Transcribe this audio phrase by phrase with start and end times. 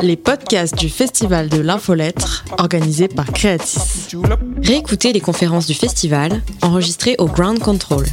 [0.00, 4.16] les podcasts du Festival de l'Infolettre, organisé par Creatis.
[4.62, 8.06] Réécoutez les conférences du festival, enregistrées au Ground Control.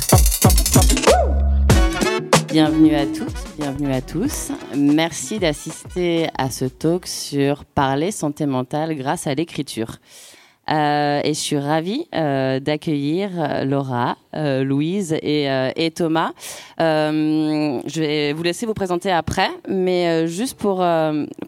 [2.49, 4.51] Bienvenue à toutes, bienvenue à tous.
[4.75, 9.99] Merci d'assister à ce talk sur parler santé mentale grâce à l'écriture.
[10.69, 16.31] Euh, et je suis ravie euh, d'accueillir euh, Laura, Louise et, et Thomas.
[16.77, 20.85] je vais vous laisser vous présenter après, mais juste pour,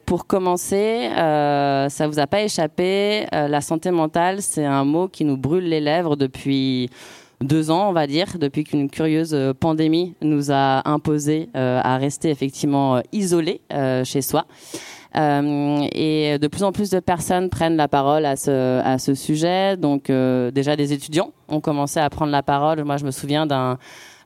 [0.06, 5.38] pour commencer, ça vous a pas échappé, la santé mentale, c'est un mot qui nous
[5.38, 6.90] brûle les lèvres depuis
[7.40, 13.02] deux ans, on va dire, depuis qu'une curieuse pandémie nous a imposé à rester effectivement
[13.12, 13.62] isolés
[14.04, 14.48] chez soi.
[15.18, 19.14] Euh, et de plus en plus de personnes prennent la parole à ce, à ce
[19.14, 19.76] sujet.
[19.78, 22.84] Donc euh, déjà des étudiants ont commencé à prendre la parole.
[22.84, 23.78] Moi, je me souviens d'un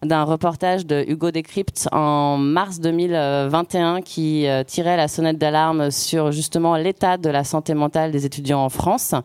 [0.03, 6.31] d'un reportage de Hugo Décrypte en mars 2021 qui euh, tirait la sonnette d'alarme sur
[6.31, 9.15] justement l'état de la santé mentale des étudiants en France,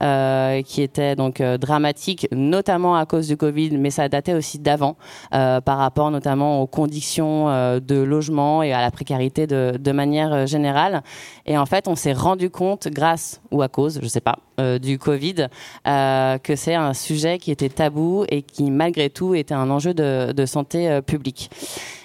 [0.00, 4.96] qui était donc euh, dramatique, notamment à cause du Covid, mais ça datait aussi d'avant,
[5.30, 7.46] par rapport notamment aux conditions
[7.80, 11.02] de logement et à la précarité de, de manière générale.
[11.46, 14.38] Et en fait, on s'est rendu compte, grâce ou à cause, je sais pas,
[14.80, 15.48] du Covid,
[15.84, 20.16] que c'est un sujet qui était tabou et qui malgré tout était un enjeu de
[20.32, 21.50] de, santé euh, publique.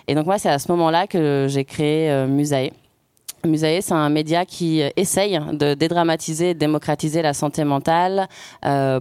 [0.08, 2.72] Et donc moi, c'est à ce moment-là que j'ai créé euh, Musae.
[3.46, 8.28] Musae, c'est un média qui euh, essaye de dédramatiser démocratiser la santé mentale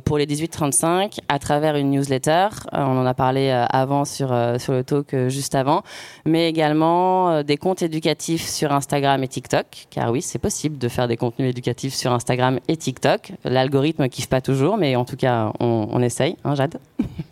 [0.05, 2.49] pour les 18-35 à travers une newsletter.
[2.73, 5.83] on en a parlé avant sur, sur le talk juste avant,
[6.25, 11.09] mais également des comptes éducatifs sur Instagram et TikTok, car oui, c'est possible de faire
[11.09, 13.33] des contenus éducatifs sur Instagram et TikTok.
[13.45, 16.79] L'algorithme kiffe pas toujours, mais en tout cas, on, on essaye, hein, Jade?
[17.01, 17.05] Euh,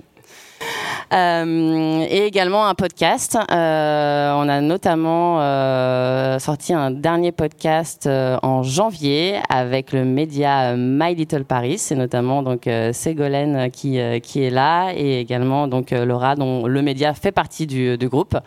[1.13, 3.37] et également un podcast.
[3.51, 11.15] Euh, on a notamment euh, sorti un dernier podcast en janvier avec le média My
[11.15, 16.67] Little Paris, et notamment donc Ségolène qui qui est là et également donc Laura dont
[16.67, 18.39] le média fait partie du, groupe.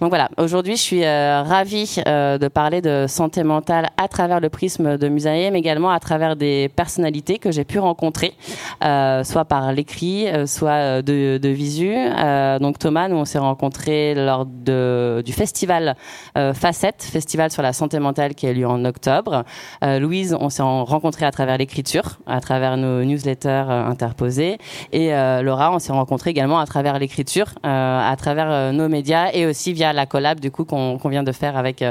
[0.00, 4.96] Donc voilà, aujourd'hui je suis ravie de parler de santé mentale à travers le prisme
[4.96, 8.34] de Musaïe, mais également à travers des personnalités que j'ai pu rencontrer,
[8.80, 11.93] soit par l'écrit, soit de visu.
[11.96, 15.96] Euh, donc Thomas, nous on s'est rencontrés lors du festival
[16.36, 19.44] euh, Facette, festival sur la santé mentale qui a lieu en octobre.
[19.82, 24.58] Euh, Louise, on s'est rencontrés à travers l'écriture, à travers nos newsletters interposés.
[24.92, 25.10] Et
[25.42, 29.92] Laura, on s'est rencontrés également à travers l'écriture, à travers nos médias et aussi via
[29.92, 31.84] la collab du coup qu'on vient de faire avec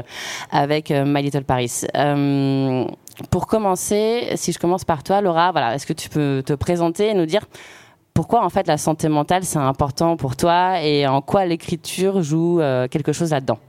[0.51, 1.83] avec My Little Paris.
[3.29, 7.09] pour commencer, si je commence par toi, Laura, voilà, est-ce que tu peux te présenter
[7.09, 7.45] et nous dire
[8.13, 12.61] pourquoi en fait la santé mentale c'est important pour toi et en quoi l'écriture joue
[12.61, 13.59] euh, quelque chose là-dedans?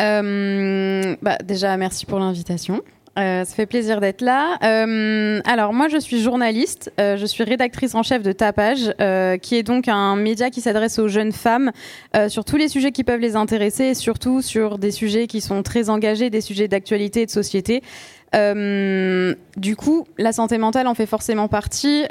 [0.00, 2.82] Euh, bah, Déjà, merci pour l'invitation.
[3.18, 4.58] Euh, ça fait plaisir d'être là.
[5.46, 6.92] alors moi, je suis journaliste.
[6.98, 8.92] je suis rédactrice en chef de Tapage,
[9.40, 11.72] qui est donc un média qui s'adresse aux jeunes femmes
[12.28, 15.62] sur tous les sujets qui peuvent les intéresser, et surtout sur des sujets qui sont
[15.62, 17.82] très engagés, des sujets d'actualité et de société.
[18.34, 22.04] du coup, la santé mentale en fait forcément partie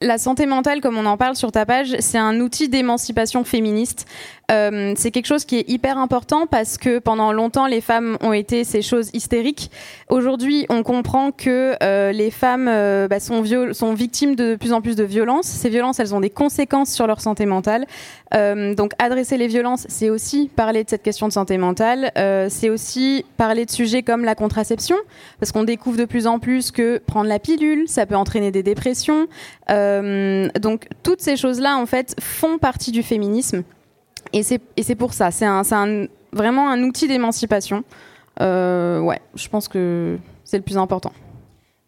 [0.00, 4.06] la santé mentale, comme on en parle sur ta page, c'est un outil d'émancipation féministe.
[4.50, 8.32] Euh, c'est quelque chose qui est hyper important parce que pendant longtemps, les femmes ont
[8.32, 9.70] été ces choses hystériques.
[10.08, 14.80] Aujourd'hui, on comprend que euh, les femmes euh, bah, sont, sont, victimes de plus en
[14.80, 15.46] plus de violences.
[15.46, 17.86] Ces violences, elles ont des conséquences sur leur santé mentale.
[18.32, 22.12] donc, adresser les violences, c'est aussi parler de cette question de santé mentale.
[22.50, 24.96] c'est aussi parler de sujets comme la contraception,
[25.40, 28.62] parce qu'on découvre de plus en plus que prendre la pilule, ça peut entraîner des
[28.62, 29.26] dépressions.
[29.68, 33.64] donc, toutes ces choses-là, en fait, font partie du féminisme.
[34.32, 37.84] Et c'est pour ça, c'est un, vraiment un outil d'émancipation.
[38.40, 41.12] Euh, ouais, je pense que c'est le plus important.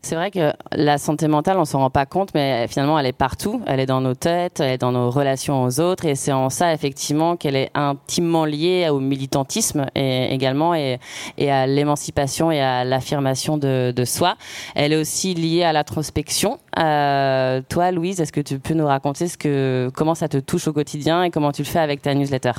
[0.03, 3.13] C'est vrai que la santé mentale, on s'en rend pas compte, mais finalement, elle est
[3.13, 3.61] partout.
[3.67, 6.49] Elle est dans nos têtes, elle est dans nos relations aux autres, et c'est en
[6.49, 10.99] ça effectivement qu'elle est intimement liée au militantisme et également et,
[11.39, 14.37] à l'émancipation et à l'affirmation de, de, soi.
[14.75, 16.59] Elle est aussi liée à l'introspection.
[16.79, 20.67] Euh, toi, Louise, est-ce que tu peux nous raconter ce que comment ça te touche
[20.67, 22.53] au quotidien et comment tu le fais avec ta newsletter?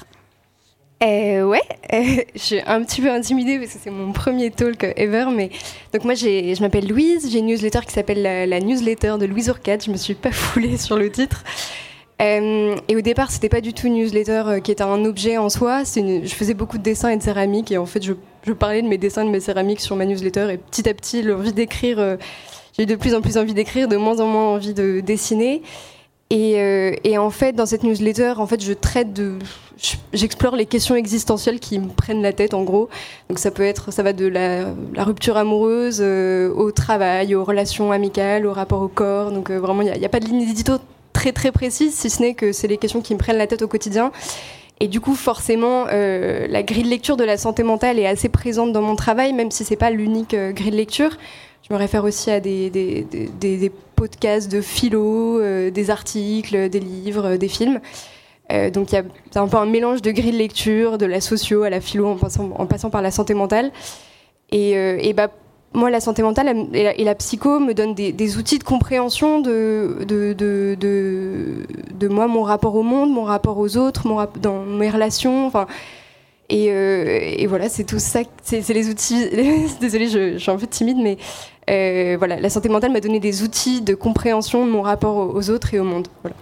[1.03, 1.63] Euh, ouais,
[2.35, 5.25] je suis un petit peu intimidée parce que c'est mon premier talk ever.
[5.35, 5.49] Mais
[5.93, 7.29] donc moi, je m'appelle Louise.
[7.31, 9.83] J'ai une newsletter qui s'appelle la, newsletter de Louise Orcade.
[9.83, 11.43] Je me suis pas foulée sur le titre.
[12.21, 15.37] Euh, et au départ, c'était pas du tout une newsletter euh, qui était un objet
[15.37, 15.81] en soi.
[15.95, 18.13] Une, je faisais beaucoup de dessins et de céramique et en fait, je,
[18.45, 20.49] je, parlais de mes dessins, de mes céramiques sur ma newsletter.
[20.51, 22.17] Et petit à petit, l'envie d'écrire, euh,
[22.77, 25.63] j'ai eu de plus en plus envie d'écrire, de moins en moins envie de dessiner.
[26.31, 29.37] Et, euh, et, en fait, dans cette newsletter, en fait, je traite de,
[30.13, 32.89] j'explore les questions existentielles qui me prennent la tête en gros.
[33.29, 34.65] Donc ça peut être, ça va de la,
[34.97, 39.31] rupture amoureuse euh, au travail, aux relations amicales, au rapport au corps.
[39.31, 40.73] Donc euh, vraiment, il n'y a, pas de ligne édito
[41.13, 43.61] très très précise, si ce n'est que c'est les questions qui me prennent la tête
[43.61, 44.11] au quotidien.
[44.79, 48.29] Et du coup, forcément, euh, la grille de lecture de la santé mentale est assez
[48.29, 51.17] présente dans mon travail, même si c'est pas l'unique grille de lecture.
[51.67, 53.05] Je me réfère aussi à des, des,
[53.39, 55.39] des podcasts de philo,
[55.69, 57.79] des articles, des livres, des films.
[58.51, 61.21] Euh, donc il y a un peu un mélange de grilles de lecture, de la
[61.21, 62.15] socio à la philo en
[62.65, 63.71] passant, par la santé mentale.
[64.51, 65.29] Et, euh, et bah,
[65.73, 70.33] moi, la santé mentale et la, psycho me donnent des, outils de compréhension de de,
[70.33, 75.47] de, de, moi, mon rapport au monde, mon rapport aux autres, mon dans mes relations.
[75.47, 75.67] Enfin,
[76.49, 77.05] et, euh,
[77.37, 78.19] et, voilà, c'est tout ça.
[78.43, 79.29] C'est les outils.
[79.79, 81.17] Désolée, je, je, suis un peu timide, mais
[82.17, 85.73] voilà, la santé mentale m'a donné des outils de compréhension de mon rapport aux autres
[85.73, 86.09] et au monde.
[86.21, 86.35] Voilà.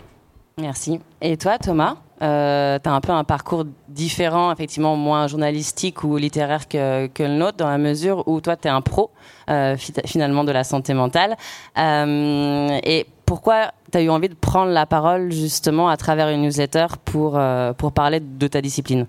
[0.60, 1.00] Merci.
[1.22, 6.18] Et toi, Thomas euh, tu as un peu un parcours différent, effectivement moins journalistique ou
[6.18, 9.12] littéraire que, le nôtre, dans la mesure où toi, tu es un pro,
[9.50, 11.38] euh, finalement, de la santé mentale.
[11.78, 16.42] Euh, et pourquoi tu as eu envie de prendre la parole, justement, à travers une
[16.42, 19.06] newsletter pour, euh, pour parler de ta discipline?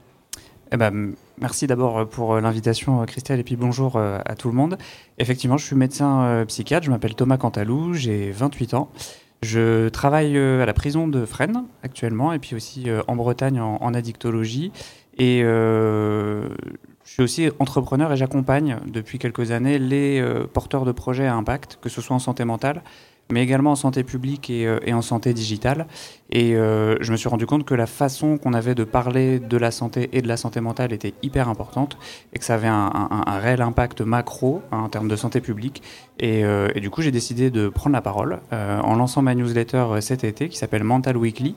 [0.73, 4.77] Eh ben, Merci d'abord pour l'invitation, Christelle, et puis bonjour à tout le monde.
[5.17, 8.91] Effectivement, je suis médecin psychiatre, je m'appelle Thomas Cantalou, j'ai 28 ans.
[9.43, 13.61] Je travaille euh, à la prison de Fresnes actuellement et puis aussi euh, en Bretagne
[13.61, 14.71] en, addictologie.
[15.17, 16.49] Et euh,
[17.05, 20.23] je suis aussi entrepreneur et j'accompagne depuis quelques années les
[20.53, 22.83] porteurs de projets à impact, que ce soit en santé mentale,
[23.31, 25.87] mais également en santé publique et, euh, en santé digitale.
[26.31, 29.57] Et euh, je me suis rendu compte que la façon qu'on avait de parler de
[29.57, 31.97] la santé et de la santé mentale était hyper importante
[32.33, 32.91] et que ça avait un,
[33.41, 35.83] réel impact macro hein, en termes de santé publique.
[36.23, 40.25] Euh, et, du coup, j'ai décidé de prendre la parole en lançant ma newsletter cet
[40.25, 41.55] été qui s'appelle Mental Weekly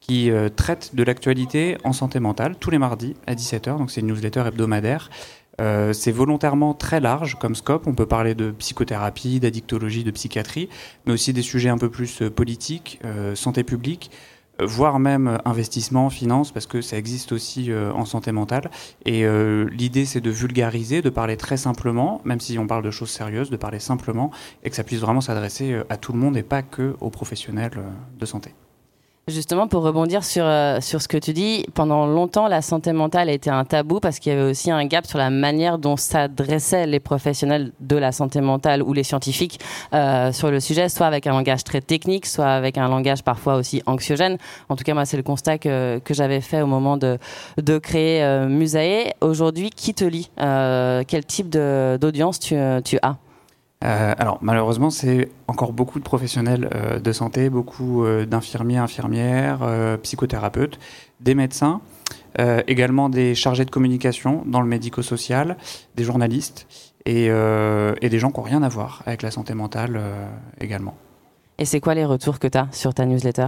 [0.00, 3.78] qui traite de l'actualité en santé mentale tous les mardis à 17h.
[3.78, 5.10] Donc c'est une newsletter hebdomadaire
[5.60, 7.86] euh, c'est volontairement très large comme scope.
[7.86, 10.68] On peut parler de psychothérapie, d'addictologie, de psychiatrie,
[11.06, 14.10] mais aussi des sujets un peu plus euh, politiques, euh, santé publique,
[14.58, 18.70] voire même investissement, finance, parce que ça existe aussi en santé mentale.
[19.04, 19.26] Et
[19.70, 23.50] l'idée, c'est de vulgariser, de parler très simplement, même si on parle de choses sérieuses,
[23.50, 24.30] de parler simplement,
[24.64, 27.78] et que ça puisse vraiment s'adresser à tout le monde et pas que aux professionnels
[28.18, 28.54] de santé.
[29.28, 33.28] Justement, pour rebondir sur, euh, sur ce que tu dis, pendant longtemps, la santé mentale
[33.28, 35.96] a été un tabou parce qu'il y avait aussi un gap sur la manière dont
[35.96, 39.58] s'adressaient les professionnels de la santé mentale ou les scientifiques
[39.94, 43.56] euh, sur le sujet, soit avec un langage très technique, soit avec un langage parfois
[43.56, 44.38] aussi anxiogène.
[44.68, 47.18] En tout cas, moi, c'est le constat que, que j'avais fait au moment de,
[47.60, 49.12] de créer euh, Musae.
[49.20, 50.30] Aujourd'hui, qui te lit?
[50.38, 53.16] Euh, Quel type d'audience tu, tu as?
[53.84, 59.60] Euh, alors malheureusement, c'est encore beaucoup de professionnels euh, de santé, beaucoup euh, d'infirmiers, infirmières,
[60.02, 60.78] psychothérapeutes,
[61.20, 61.80] des médecins,
[62.66, 65.56] également des chargés de communication dans le médico-social,
[65.94, 66.66] des journalistes
[67.06, 69.98] et, des gens qui n'ont rien à voir avec la santé mentale
[70.60, 70.94] également.
[71.56, 73.46] Et c'est quoi les retours que tu as sur ta newsletter?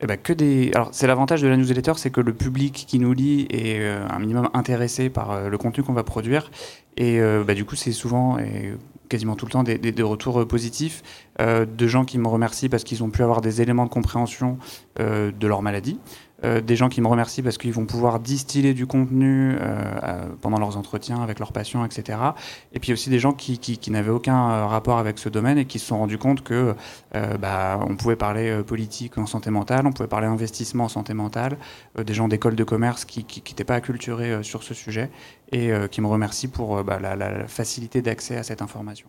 [0.00, 0.72] Eh ben, que des.
[0.74, 4.18] Alors, c'est l'avantage de la newsletter, c'est que le public qui nous lit est un
[4.18, 6.50] minimum intéressé par le contenu qu'on va produire.
[6.96, 8.74] Et bah, du coup, c'est souvent, et
[9.08, 11.02] quasiment tout le temps des, retours euh, positifs
[11.40, 14.58] euh, de gens qui me remercient parce qu'ils ont pu avoir des éléments de compréhension
[15.00, 15.98] euh, de leur maladie,
[16.42, 19.56] des gens qui me remercient parce qu'ils vont pouvoir distiller du contenu
[20.40, 22.18] pendant leurs entretiens avec leurs patients, etc.
[22.72, 25.78] Et puis aussi des gens qui, qui, n'avaient aucun rapport avec ce domaine et qui
[25.78, 26.74] se sont rendus compte que
[27.12, 31.58] bah, on pouvait parler politique en santé mentale, on pouvait parler investissement en santé mentale,
[31.96, 35.10] des gens d'école de commerce qui n'étaient pas acculturés sur ce sujet
[35.50, 39.08] et qui me remercient pour bah, la facilité d'accès à cette information.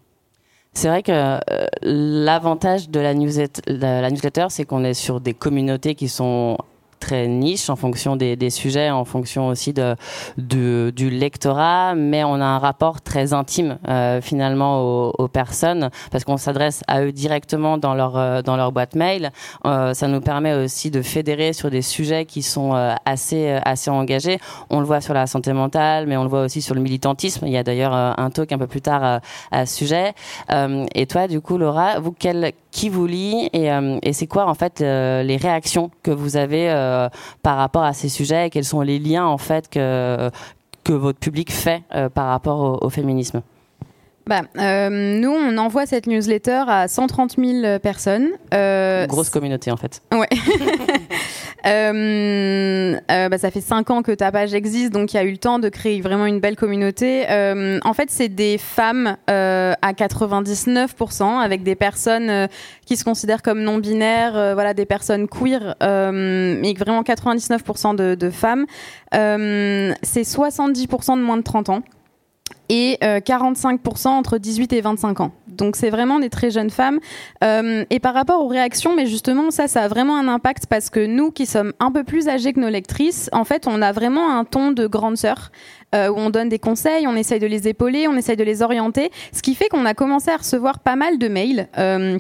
[0.74, 1.39] C'est vrai que euh,
[1.81, 6.57] l'avantage de la, la newsletter, c'est qu'on est sur des communautés qui sont
[6.99, 9.95] très niche en fonction des, sujets, en fonction aussi de,
[10.37, 16.37] du lectorat, mais on a un rapport très intime euh, finalement aux, personnes parce qu'on
[16.37, 19.31] s'adresse à eux directement dans leur euh, dans leur boîte mail.
[19.65, 22.73] Euh, ça nous permet aussi de fédérer sur des sujets qui sont
[23.05, 24.39] assez assez engagés.
[24.69, 27.45] On le voit sur la santé mentale, mais on le voit aussi sur le militantisme.
[27.45, 30.13] Il y a d'ailleurs un talk un peu plus tard à ce sujet.
[30.95, 32.13] et toi, du coup, Laura, vous
[32.71, 33.69] qui vous lit et,
[34.03, 36.69] et c'est quoi en fait les réactions que vous avez
[37.43, 40.29] par rapport à ces sujets et quels sont les liens en fait que,
[40.84, 43.41] que votre public fait euh, par rapport au, féminisme?
[44.27, 48.29] Bah, euh, nous, on envoie cette newsletter à 130 000 personnes.
[48.51, 50.01] Une grosse communauté, en fait.
[50.12, 50.27] Ouais.
[51.63, 55.37] bah, ça fait cinq ans que ta page existe, donc il y a eu le
[55.37, 57.25] temps de créer vraiment une belle communauté.
[57.83, 62.47] en fait, c'est des femmes à 99%, avec des personnes
[62.85, 68.29] qui se considèrent comme non binaires, voilà, des personnes queer, mais vraiment 99% de, de
[68.29, 68.65] femmes.
[69.11, 71.83] c'est 70% de moins de 30 ans
[72.69, 75.31] et 45% euh, entre 18 et 25 ans.
[75.47, 76.99] Donc c'est vraiment des très jeunes femmes.
[77.43, 80.89] Euh, et par rapport aux réactions, mais justement ça, ça a vraiment un impact parce
[80.89, 83.91] que nous qui sommes un peu plus âgés que nos lectrices, en fait, on a
[83.91, 85.51] vraiment un ton de grande sœur.
[85.95, 88.61] Euh, où on donne des conseils, on essaye de les épauler, on essaye de les
[88.61, 91.67] orienter, ce qui fait qu'on a commencé à recevoir pas mal de mails.
[91.75, 92.17] Hein,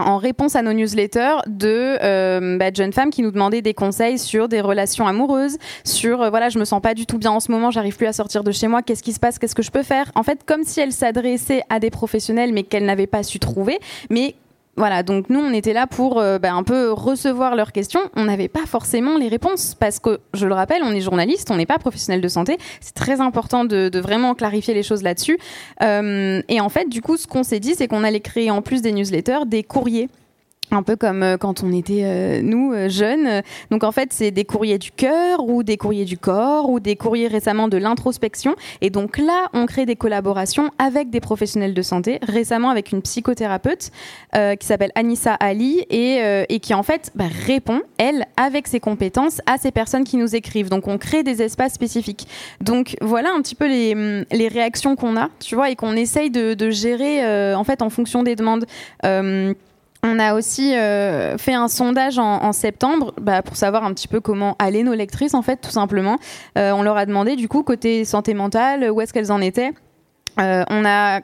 [0.00, 4.18] en réponse à nos newsletters de euh, bah, jeunes femmes qui nous demandaient des conseils
[4.18, 7.40] sur des relations amoureuses, sur euh, voilà, je me sens pas du tout bien en
[7.40, 9.62] ce moment, j'arrive plus à sortir de chez moi, qu'est-ce qui se passe, qu'est-ce que
[9.62, 10.10] je peux faire?
[10.14, 13.78] En fait, comme si elles s'adressaient à des professionnels mais qu'elles n'avaient pas su trouver,
[14.10, 14.34] mais
[14.76, 18.00] voilà, donc nous, on était là pour euh, bah, un peu recevoir leurs questions.
[18.16, 21.56] On n'avait pas forcément les réponses parce que, je le rappelle, on est journaliste, on
[21.56, 22.56] n'est pas professionnel de santé.
[22.80, 25.38] C'est très important de, vraiment clarifier les choses là-dessus.
[25.82, 28.62] Euh, et en fait, du coup, ce qu'on s'est dit, c'est qu'on allait créer en
[28.62, 30.08] plus des newsletters des courriers
[30.72, 33.42] un peu comme euh, quand on était euh, nous euh, jeunes.
[33.70, 36.96] Donc en fait, c'est des courriers du cœur ou des courriers du corps ou des
[36.96, 38.56] courriers récemment de l'introspection.
[38.80, 42.18] Et donc là, on crée des collaborations avec des professionnels de santé.
[42.22, 43.90] Récemment, avec une psychothérapeute
[44.32, 49.58] qui s'appelle Anissa Ali et, qui en fait bah, répond elle avec ses compétences à
[49.58, 50.68] ces personnes qui nous écrivent.
[50.68, 52.26] Donc on crée des espaces spécifiques.
[52.60, 56.30] Donc voilà un petit peu les, les réactions qu'on a, tu vois, et qu'on essaye
[56.30, 58.66] de, de gérer en fait en fonction des demandes.
[60.04, 64.20] On a aussi euh, fait un sondage en, septembre bah, pour savoir un petit peu
[64.20, 66.18] comment allaient nos lectrices, en fait, tout simplement.
[66.58, 69.70] Euh, on leur a demandé, du coup, côté santé mentale, où est-ce qu'elles en étaient.
[70.40, 71.20] Euh, on a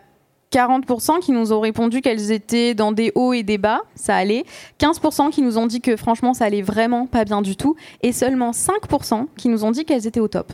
[0.52, 4.44] 40% qui nous ont répondu qu'elles étaient dans des hauts et des bas, ça allait.
[4.78, 7.75] 15% qui nous ont dit que franchement ça allait vraiment pas bien du tout.
[8.02, 10.52] Et seulement 5% qui nous ont dit qu'elles étaient au top.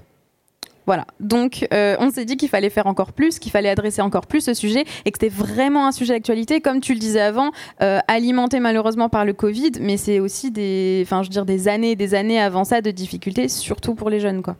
[0.87, 1.07] Voilà.
[1.21, 4.43] Donc, euh, on s'est dit qu'il fallait faire encore plus, qu'il fallait adresser encore plus
[4.43, 7.51] ce sujet et que c'était vraiment un sujet d'actualité, comme tu le disais avant,
[7.83, 11.97] euh, alimenté malheureusement par le Covid, mais c'est aussi des, enfin, je des années et
[11.97, 14.57] des années avant ça de difficultés, surtout pour les jeunes, quoi.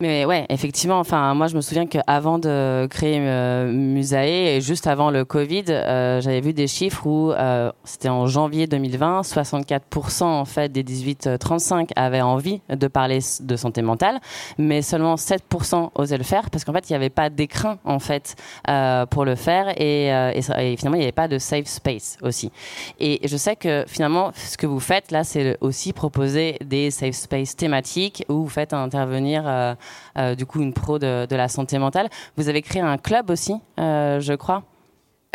[0.00, 1.00] Mais ouais, effectivement.
[1.00, 5.64] Enfin, moi, je me souviens qu'avant de créer euh, Musae et juste avant le Covid,
[5.70, 10.84] euh, j'avais vu des chiffres où euh, c'était en janvier 2020, 64% en fait des
[10.84, 14.20] 18-35 avaient envie de parler de santé mentale,
[14.56, 17.98] mais seulement 7% osaient le faire parce qu'en fait, il n'y avait pas d'écrin en
[17.98, 18.36] fait
[18.68, 21.66] euh, pour le faire et, euh, et, et finalement, il n'y avait pas de safe
[21.66, 22.52] space aussi.
[23.00, 27.16] Et je sais que finalement, ce que vous faites là, c'est aussi proposer des safe
[27.16, 29.74] space thématiques où vous faites intervenir euh, euh,
[30.36, 32.08] du coup une pro de, de, la santé mentale.
[32.36, 34.64] Vous avez créé un club aussi, euh, je crois.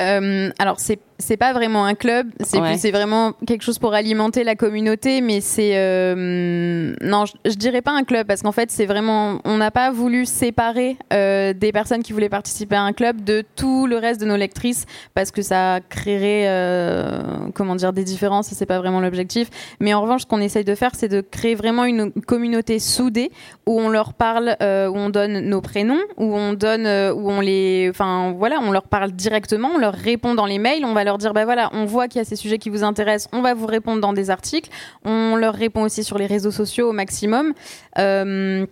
[0.01, 4.55] Euh, alors c'est c'est pas vraiment un club, c'est vraiment quelque chose pour alimenter la
[4.55, 9.39] communauté, mais c'est euh, non, je, dirais pas un club parce qu'en fait c'est vraiment,
[9.45, 13.43] on n'a pas voulu séparer euh, des personnes qui voulaient participer à un club de
[13.55, 17.21] tout le reste de nos lectrices parce que ça créerait, euh,
[17.53, 19.49] comment dire, des différences et c'est pas vraiment l'objectif.
[19.79, 23.31] Mais en revanche, ce qu'on essaye de faire, c'est de créer vraiment une communauté soudée
[23.65, 27.87] où on leur parle, où on donne nos prénoms, où on donne, où on les,
[27.89, 31.12] enfin voilà, on leur parle directement, on leur répond dans les mails, on va leur
[31.17, 33.53] dire bah voilà, on voit qu'il y a ces sujets qui vous intéressent, on va
[33.53, 34.69] vous répondre dans des articles.
[35.05, 37.53] On leur répond aussi sur les réseaux sociaux au maximum.
[37.97, 38.65] Euh,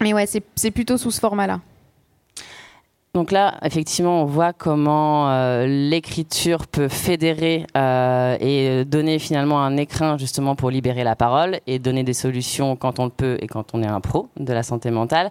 [0.00, 1.60] mais ouais, c'est plutôt sous ce format-là.
[3.14, 9.76] Donc là, effectivement, on voit comment euh, l'écriture peut fédérer euh, et donner finalement un
[9.76, 13.48] écrin justement pour libérer la parole et donner des solutions quand on le peut et
[13.48, 15.30] quand on est un pro de la santé mentale.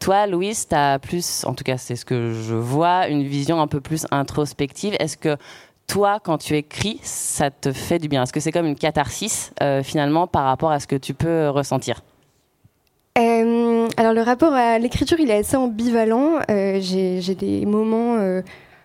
[0.00, 3.62] Toi, Louise, tu as plus, en tout cas c'est ce que je vois, une vision
[3.62, 4.94] un peu plus introspective.
[4.98, 5.38] Est-ce que
[5.86, 8.22] toi, quand tu écris, ça te fait du bien?
[8.22, 11.48] Est-ce que c'est comme une catharsis euh, finalement par rapport à ce que tu peux
[11.48, 12.02] ressentir?
[13.18, 16.40] Euh, Alors le rapport à l'écriture, il est assez ambivalent.
[16.50, 18.16] Euh, j'ai des moments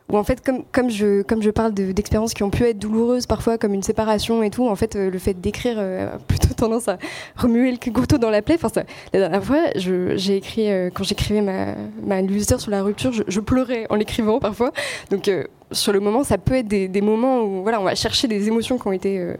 [0.09, 3.83] où en fait, comme, je, parle d'expériences qui ont pu être douloureuses parfois, comme une
[3.83, 6.97] séparation et tout, en fait, le fait d'écrire a plutôt tendance à
[7.35, 8.57] remuer le couteau dans la plaie.
[8.61, 12.21] Enfin, la dernière fois, j'ai écrit, quand j'écrivais ma, ma
[12.57, 14.71] sur la rupture, je, je pleurais en l'écrivant parfois.
[15.09, 15.29] Donc
[15.71, 18.77] sur le moment, ça peut être des, moments où voilà, on va chercher des émotions
[18.77, 19.35] qui ont été euh,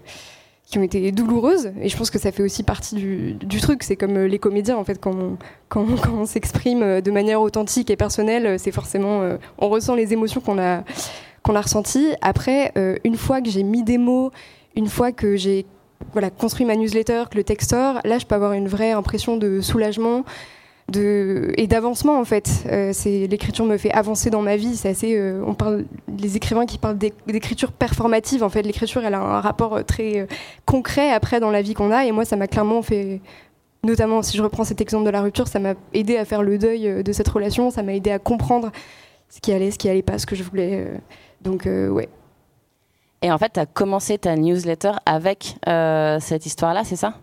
[0.69, 1.71] qui ont été douloureuses.
[1.81, 3.83] Et je pense que ça fait aussi partie du, truc.
[3.83, 7.41] C'est comme euh, les comédiens, en fait, quand on, quand, on s'exprime euh, de manière
[7.41, 10.83] authentique et personnelle, c'est forcément, on ressent les émotions qu'on a,
[11.43, 12.13] qu'on a ressenties.
[12.21, 12.71] Après,
[13.03, 14.31] une fois que j'ai mis des mots,
[14.75, 15.65] une fois que j'ai
[16.13, 19.38] voilà, construit ma newsletter, que le texte sort, là, je peux avoir une vraie impression
[19.38, 20.23] de soulagement.
[20.93, 22.47] Et d'avancement en fait.
[22.93, 24.75] c'est l'écriture me fait avancer dans ma vie.
[24.75, 25.33] C'est assez.
[25.45, 25.85] on parle
[26.17, 28.43] les écrivains qui parlent d'écriture performative.
[28.43, 30.27] En fait, l'écriture, elle a un rapport très
[30.65, 32.05] concret après dans la vie qu'on a.
[32.05, 33.21] Et moi, ça m'a clairement fait
[33.83, 36.57] notamment si je reprends cet exemple de la rupture, ça m'a aidé à faire le
[36.59, 38.71] deuil de cette relation, ça m'a aidé à comprendre
[39.27, 40.88] ce qui allait, ce qui allait pas, ce que je voulais.
[41.41, 42.07] donc ouais,
[43.21, 47.13] et en fait, tu as commencé ta newsletter avec euh, cette histoire-là, c'est ça?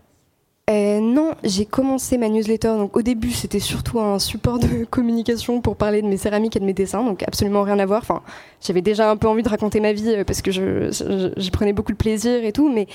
[0.69, 2.69] Euh, non, j'ai commencé ma newsletter.
[2.77, 6.59] Donc au début, c'était surtout un support de communication pour parler de mes céramiques et
[6.59, 8.01] de mes dessins, donc absolument rien à voir.
[8.01, 8.21] Enfin,
[8.61, 11.91] j'avais déjà un peu envie de raconter ma vie euh, parce que j'y prenais beaucoup
[11.91, 12.87] de plaisir et tout, mais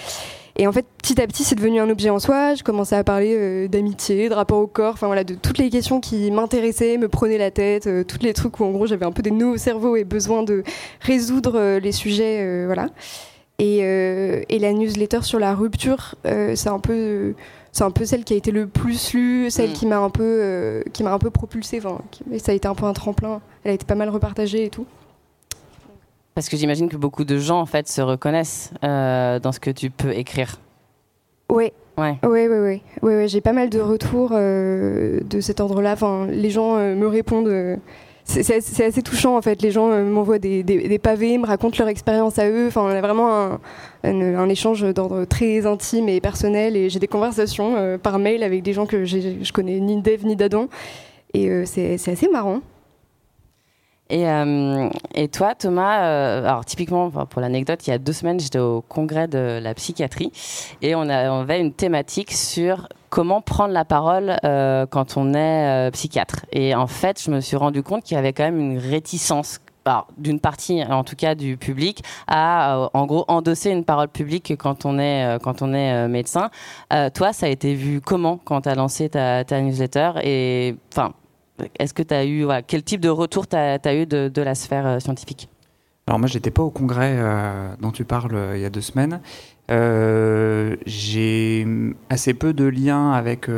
[0.57, 2.54] et en fait, petit à petit, c'est devenu un objet en soi.
[2.54, 5.69] Je commençais à parler euh, d'amitié, de rapport au corps, enfin voilà, de toutes les
[5.69, 9.07] questions qui m'intéressaient, me prenaient la tête, euh, tous les trucs où en gros j'avais
[9.07, 10.62] un peu des nœuds au cerveau et besoin de
[11.00, 12.87] résoudre les sujets, voilà.
[13.59, 17.35] Et, et, la newsletter sur la rupture, c'est un peu
[17.75, 19.75] c'est un peu celle qui a été le plus lue, celle mm.
[19.75, 21.83] qui m'a un peu qui m'a un peu propulsée.
[21.85, 21.99] Enfin,
[22.38, 23.40] ça a été un peu un tremplin.
[23.64, 24.87] Elle a été pas mal repartagée et tout.
[26.35, 29.71] Parce que j'imagine que beaucoup de gens en fait se reconnaissent euh, dans ce que
[29.71, 30.61] tu peux écrire.
[31.50, 31.73] Oui.
[31.97, 32.19] Ouais.
[32.25, 33.28] Oui, oui, oui.
[33.28, 35.93] J'ai pas mal de retours euh, de cet ordre-là.
[35.93, 37.78] Enfin, les gens euh, me répondent.
[38.25, 39.62] C'est assez, touchant en fait.
[39.62, 42.66] Les gens m'envoient des, pavés, me racontent leur expérience à eux.
[42.69, 43.59] Enfin, on a vraiment
[44.02, 46.76] un, échange d'ordre très intime et personnel.
[46.76, 50.37] Et j'ai des conversations par mail avec des gens que je connais ni d'Eve ni
[50.37, 50.69] d'Adam.
[51.35, 52.61] Et c'est assez marrant.
[54.11, 54.88] Et, euh,
[55.33, 59.28] toi, Thomas, euh, alors typiquement, pour l'anecdote, il y a deux semaines, j'étais au congrès
[59.28, 60.31] de la psychiatrie
[60.83, 66.47] et on avait une thématique sur comment prendre la parole euh, quand on est psychiatre.
[66.50, 69.61] Et en fait, je me suis rendu compte qu'il y avait quand même une réticence
[70.16, 74.87] d'une partie en tout cas du public à en gros endosser une parole publique quand
[74.87, 76.49] on est quand on est médecin.
[77.12, 81.12] toi, ça a été vu comment quand tu as lancé ta, newsletter et enfin
[81.78, 85.49] est-ce que eu, quel type de retour tu as, eu de, la sphère euh, scientifique?
[86.06, 88.80] Alors moi, j'étais pas au congrès euh, dont tu parles euh, il y a deux
[88.80, 89.21] semaines.
[89.68, 91.66] J'ai
[92.11, 93.49] assez peu de liens avec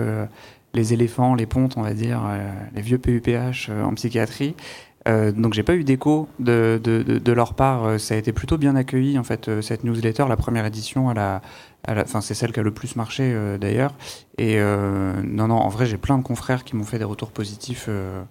[0.74, 2.22] les éléphants, les pontes, on va dire,
[2.74, 4.54] les vieux PUPH en psychiatrie.
[5.06, 8.00] Euh, donc j'ai pas eu d'écho de, leur part.
[8.00, 10.24] Ça a été plutôt bien accueilli en fait cette newsletter.
[10.28, 13.94] La première édition, enfin c'est celle qui a le plus marché euh, d'ailleurs.
[14.38, 17.30] Et euh, non, non, en vrai, j'ai plein de confrères qui m'ont fait des retours
[17.30, 18.24] positifs euh,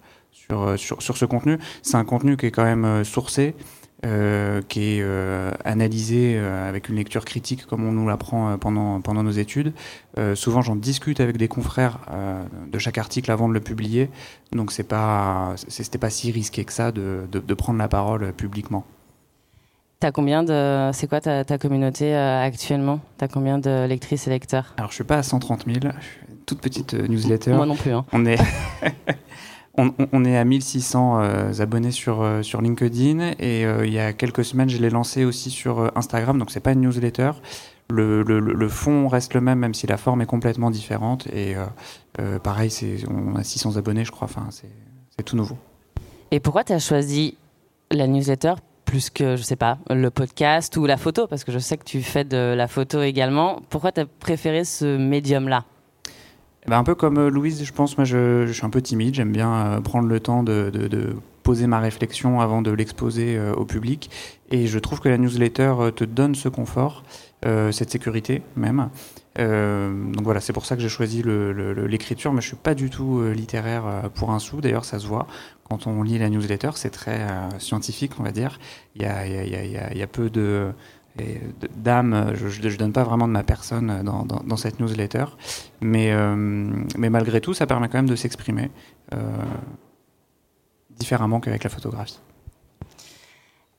[0.76, 1.58] sur, ce contenu.
[1.82, 3.54] C'est un contenu qui est quand même sourcé.
[4.02, 5.04] Qui est
[5.64, 9.72] analysé avec une lecture critique comme on nous l'apprend pendant, pendant nos études.
[10.34, 11.98] souvent, j'en discute avec des confrères
[12.70, 14.10] de chaque article avant de le publier,
[14.52, 18.32] donc c'est pas c'était pas si risqué que ça de, de, de prendre la parole
[18.32, 18.84] publiquement.
[19.98, 20.90] T'as combien de.
[20.92, 23.00] C'est quoi ta, ta communauté euh, actuellement?
[23.16, 24.74] T'as combien de lectrices et lecteurs?
[24.76, 25.78] Alors, je suis pas à 130 000.
[25.80, 27.52] Je suis une toute petite euh, newsletter.
[27.54, 27.92] Moi non plus.
[27.92, 28.04] Hein.
[28.12, 28.36] On est.
[29.78, 34.68] on, est à 1600 euh, abonnés sur, sur LinkedIn et il y a quelques semaines,
[34.68, 37.32] je l'ai lancé aussi sur Instagram, donc c'est pas une newsletter.
[37.88, 41.26] Le, fond reste le même, même si la forme est complètement différente.
[41.28, 41.54] Et
[42.42, 42.72] pareil,
[43.08, 44.26] on a 600 abonnés, je crois.
[44.26, 45.56] Enfin, c'est tout nouveau.
[46.30, 47.36] Et pourquoi tu as choisi
[47.90, 51.26] la newsletter plus que, je sais pas, le podcast ou la photo?
[51.26, 53.60] Parce que je sais que tu fais de la photo également.
[53.70, 55.64] Pourquoi tu as préféré ce médium-là?
[56.68, 59.32] Ben, Un peu comme euh, Louise, je pense, moi je, suis un peu timide, j'aime
[59.32, 64.10] bien euh, prendre le temps de, poser ma réflexion avant de l'exposer euh, au public.
[64.50, 67.04] Et je trouve que la newsletter te donne ce confort,
[67.70, 68.88] cette sécurité même.
[69.36, 73.22] donc voilà, c'est pour ça que j'ai choisi l'écriture, mais je suis pas du tout
[73.32, 74.60] littéraire pour un sou.
[74.60, 75.26] D'ailleurs, ça se voit
[75.68, 77.26] quand on lit la newsletter, c'est très
[77.58, 78.58] scientifique, on va dire.
[78.94, 80.72] Il y a, peu de
[81.76, 85.24] d'âme, je ne donne pas vraiment de ma personne dans, cette newsletter,
[85.80, 86.36] mais, euh,
[86.98, 88.70] mais malgré tout, ça permet quand même de s'exprimer
[89.14, 89.18] euh,
[90.98, 92.20] différemment qu'avec la photographie.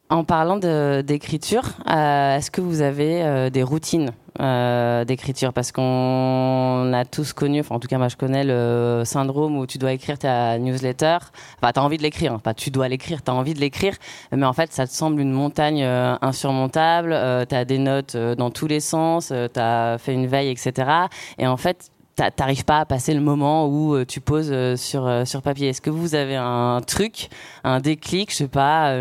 [0.09, 5.51] En parlant d'écriture, euh, est-ce que vous avez euh, des routines euh, d'écriture?
[5.51, 9.67] Parce qu'on a tous connu, enfin en tout cas moi je connais le syndrome où
[9.67, 11.17] tu dois écrire ta newsletter.
[11.61, 12.39] Enfin, tu as envie de l'écrire, hein.
[12.39, 13.95] pas tu dois l'écrire, tu as envie de l'écrire,
[14.31, 17.09] mais en fait ça te semble une montagne insurmontable,
[17.49, 20.89] tu as des notes dans tous les sens, tu as fait une veille, etc.
[21.37, 25.67] Et en fait, t'arrives pas à passer le moment où tu poses sur, sur papier.
[25.67, 27.27] Est-ce que vous avez un truc,
[27.65, 28.93] un déclic, je sais pas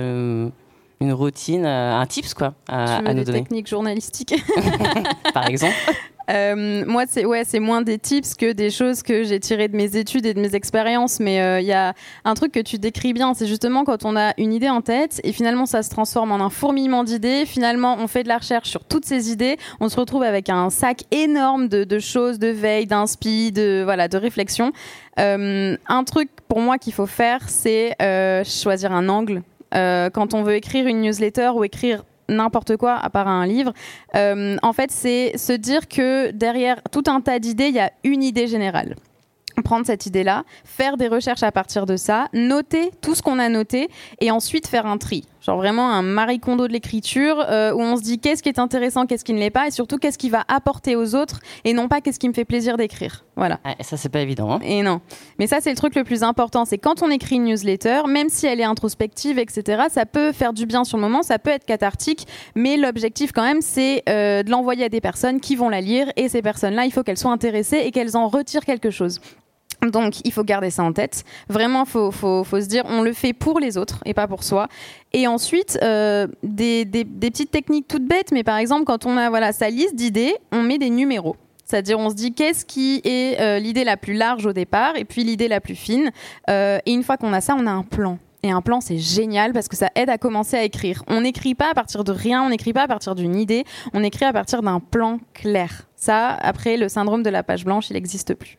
[1.00, 3.40] une routine, euh, un tips quoi, à, tu veux à nous donner.
[3.40, 4.34] techniques journalistiques,
[5.34, 5.74] par exemple.
[6.28, 9.76] Euh, moi, c'est ouais, c'est moins des tips que des choses que j'ai tirées de
[9.76, 11.20] mes études et de mes expériences.
[11.20, 14.16] Mais euh, il y a un truc que tu décris bien, c'est justement quand on
[14.16, 17.44] a une idée en tête et finalement ça se transforme en un fourmillement d'idées.
[17.46, 19.56] Finalement, on fait de la recherche sur toutes ces idées.
[19.80, 24.08] On se retrouve avec un sac énorme de, de choses, de veille, d'inspi, de voilà,
[24.08, 24.72] de réflexion.
[25.18, 27.94] Euh, un truc pour moi qu'il faut faire, c'est
[28.44, 29.42] choisir un angle.
[29.76, 33.72] Euh, quand on veut écrire une newsletter ou écrire n'importe quoi à part un livre.
[34.14, 37.92] Euh, en fait, c'est se dire que derrière tout un tas d'idées, il y a
[38.04, 38.96] une idée générale
[39.62, 43.48] prendre cette idée-là, faire des recherches à partir de ça, noter tout ce qu'on a
[43.48, 43.88] noté
[44.20, 45.24] et ensuite faire un tri.
[45.46, 48.58] Genre vraiment un Marie Kondo de l'écriture euh, où on se dit qu'est-ce qui est
[48.58, 51.72] intéressant, qu'est-ce qui ne l'est pas et surtout qu'est-ce qui va apporter aux autres et
[51.72, 53.24] non pas qu'est-ce qui me fait plaisir d'écrire.
[53.36, 53.60] Voilà.
[53.64, 54.50] Ouais, ça, c'est pas évident.
[54.50, 54.58] Hein.
[54.64, 55.00] Et non.
[55.38, 56.64] Mais ça, c'est le truc le plus important.
[56.64, 60.52] C'est quand on écrit une newsletter, même si elle est introspective, etc., ça peut faire
[60.52, 64.42] du bien sur le moment, ça peut être cathartique, mais l'objectif quand même, c'est euh,
[64.42, 67.18] de l'envoyer à des personnes qui vont la lire et ces personnes-là, il faut qu'elles
[67.18, 69.20] soient intéressées et qu'elles en retirent quelque chose.
[69.82, 71.24] Donc, il faut garder ça en tête.
[71.48, 74.26] Vraiment, il faut, faut, faut, se dire, on le fait pour les autres et pas
[74.26, 74.68] pour soi.
[75.16, 79.54] Et ensuite, euh, des, petites techniques toutes bêtes, mais par exemple, quand on a voilà,
[79.54, 81.36] sa liste d'idées, on met des numéros.
[81.64, 85.06] C'est-à-dire, on se dit qu'est-ce qui est euh, l'idée la plus large au départ et
[85.06, 86.10] puis l'idée la plus fine.
[86.50, 88.18] Euh, et une fois qu'on a ça, on a un plan.
[88.42, 91.02] Et un plan, c'est génial parce que ça aide à commencer à écrire.
[91.06, 94.04] On n'écrit pas à partir de rien, on n'écrit pas à partir d'une idée, on
[94.04, 95.88] écrit à partir d'un plan clair.
[95.96, 98.58] Ça, après, le syndrome de la page blanche, il n'existe plus.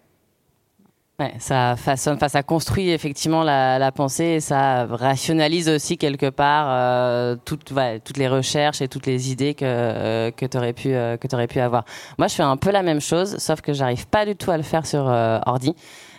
[1.19, 6.67] Ouais, ça façonne, ça construit effectivement la, la, pensée et ça rationalise aussi quelque part
[6.69, 7.73] euh, toutes,
[8.05, 11.47] toutes les recherches et toutes les idées que, euh, que tu aurais, pu, euh, aurais
[11.47, 11.85] pu avoir.
[12.19, 14.57] Moi, je fais un peu la même chose, sauf que j'arrive pas du tout à
[14.57, 15.73] le faire sur euh, ordi.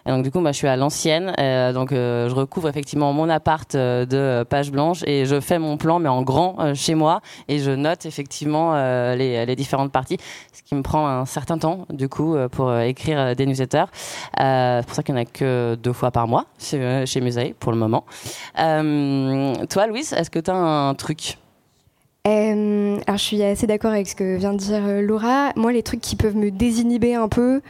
[0.09, 3.13] Et donc du coup, moi, je suis à l'ancienne, euh, donc euh, je recouvre effectivement
[3.13, 6.95] mon appart euh, de pages blanches et je fais mon plan, mais en grand chez
[6.95, 8.75] moi, et je note effectivement
[9.15, 10.17] les, différentes parties,
[10.53, 13.85] ce qui me prend un certain temps du coup pour écrire des newsletters.
[14.39, 17.73] c'est pour ça qu'il n'y en a que deux fois par mois chez, chez pour
[17.73, 18.05] le moment.
[18.55, 21.37] toi, Louise, est-ce que tu as un truc?
[22.25, 25.53] Alors je suis assez d'accord avec ce que vient de dire Laura.
[25.57, 27.61] Moi, les trucs qui peuvent me désinhiber un peu,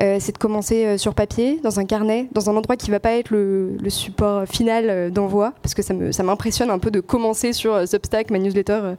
[0.00, 3.00] euh, c'est de commencer euh, sur papier, dans un carnet, dans un endroit qui va
[3.00, 7.54] pas être le, support final euh, d'envoi, parce que ça m'impressionne un peu de commencer
[7.54, 8.94] sur Substack, ma newsletter.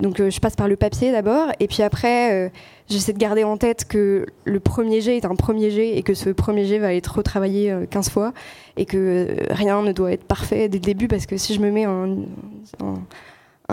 [0.00, 2.50] donc je passe par le papier d'abord, et puis après,
[2.88, 6.14] j'essaie de garder en tête que le premier jet est un premier jet, et que
[6.14, 8.32] ce premier jet va être retravaillé 15 fois,
[8.78, 11.70] et que rien ne doit être parfait dès le début, parce que si je me
[11.70, 12.24] mets en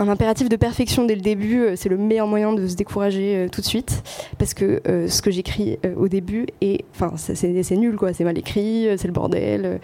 [0.00, 3.36] un impératif de perfection dès le début, euh, c'est le meilleur moyen de se décourager
[3.36, 4.02] euh, tout de suite,
[4.38, 8.38] parce que euh, ce que j'écris au début est, enfin, c'est nul quoi, c'est mal
[8.38, 9.78] écrit, c'est le bordel.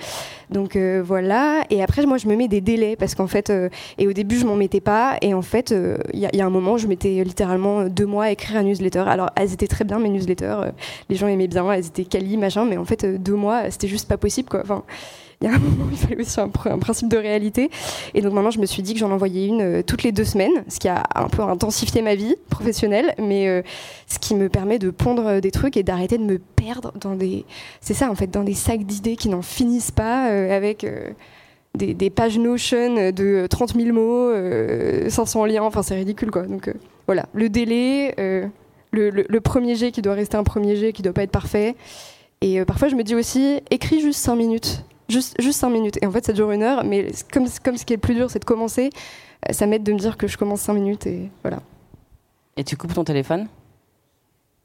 [0.50, 1.64] donc voilà.
[1.70, 3.52] Et après, moi, je me mets des délais parce qu'en fait,
[3.98, 5.74] et au début, je m'en mettais pas, et en fait,
[6.12, 9.04] il y, a un moment, je mettais littéralement deux mois à écrire un newsletter.
[9.06, 10.72] Alors, elles étaient très bien mes newsletters,
[11.10, 14.08] les gens aimaient bien, elles étaient quali machin, mais en fait, deux mois, c'était juste
[14.08, 14.62] pas possible quoi.
[15.42, 17.70] il y a un moment, il fallait aussi un, principe de réalité.
[18.14, 20.24] Et donc maintenant, je me suis dit que j'en envoyais une euh, toutes les deux
[20.24, 23.62] semaines, ce qui a un peu intensifié ma vie professionnelle, mais euh,
[24.06, 27.44] ce qui me permet de pondre des trucs et d'arrêter de me perdre dans des,
[27.82, 30.84] c'est ça en fait, dans des sacs d'idées qui n'en finissent pas euh, avec.
[30.84, 31.10] Euh,
[31.74, 34.32] des, pages Notion de 30 000 mots,
[35.10, 36.44] 500 liens, enfin c'est ridicule quoi.
[36.44, 36.72] Donc
[37.04, 38.14] voilà, le délai,
[38.92, 41.74] le, premier jet qui doit rester un premier jet qui doit pas être parfait.
[42.40, 45.98] Et parfois je me dis aussi, écris juste 5 minutes juste, juste 5 minutes.
[46.02, 48.14] Et en fait, ça dure une heure, mais comme, comme ce qui est le plus
[48.14, 48.90] dur, c'est de commencer,
[49.48, 51.60] euh, ça m'aide de me dire que je commence 5 minutes et voilà.
[52.56, 53.48] Et tu coupes ton téléphone?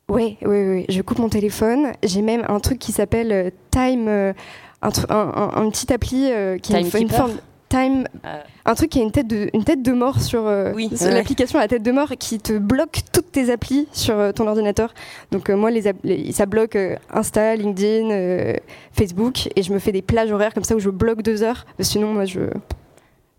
[0.10, 0.86] Oui, oui, oui.
[0.90, 1.94] Je coupe mon téléphone.
[2.04, 4.34] J'ai même un truc qui s'appelle euh, Time, euh,
[4.82, 7.34] un, un, un, un, petit appli qui a une, forme.
[7.72, 8.42] Time, euh...
[8.66, 11.10] un truc qui a une tête de, une tête de mort sur, euh, oui, sur
[11.10, 14.46] l'application à la tête de mort qui te bloque toutes tes applis sur euh, ton
[14.46, 14.94] ordinateur.
[15.32, 16.78] Donc euh, moi, les, les, ça bloque
[17.10, 18.58] Insta, LinkedIn,
[18.92, 21.66] Facebook, et je me fais des plages horaires comme ça où je bloque deux heures.
[21.80, 22.42] Sinon, moi, je,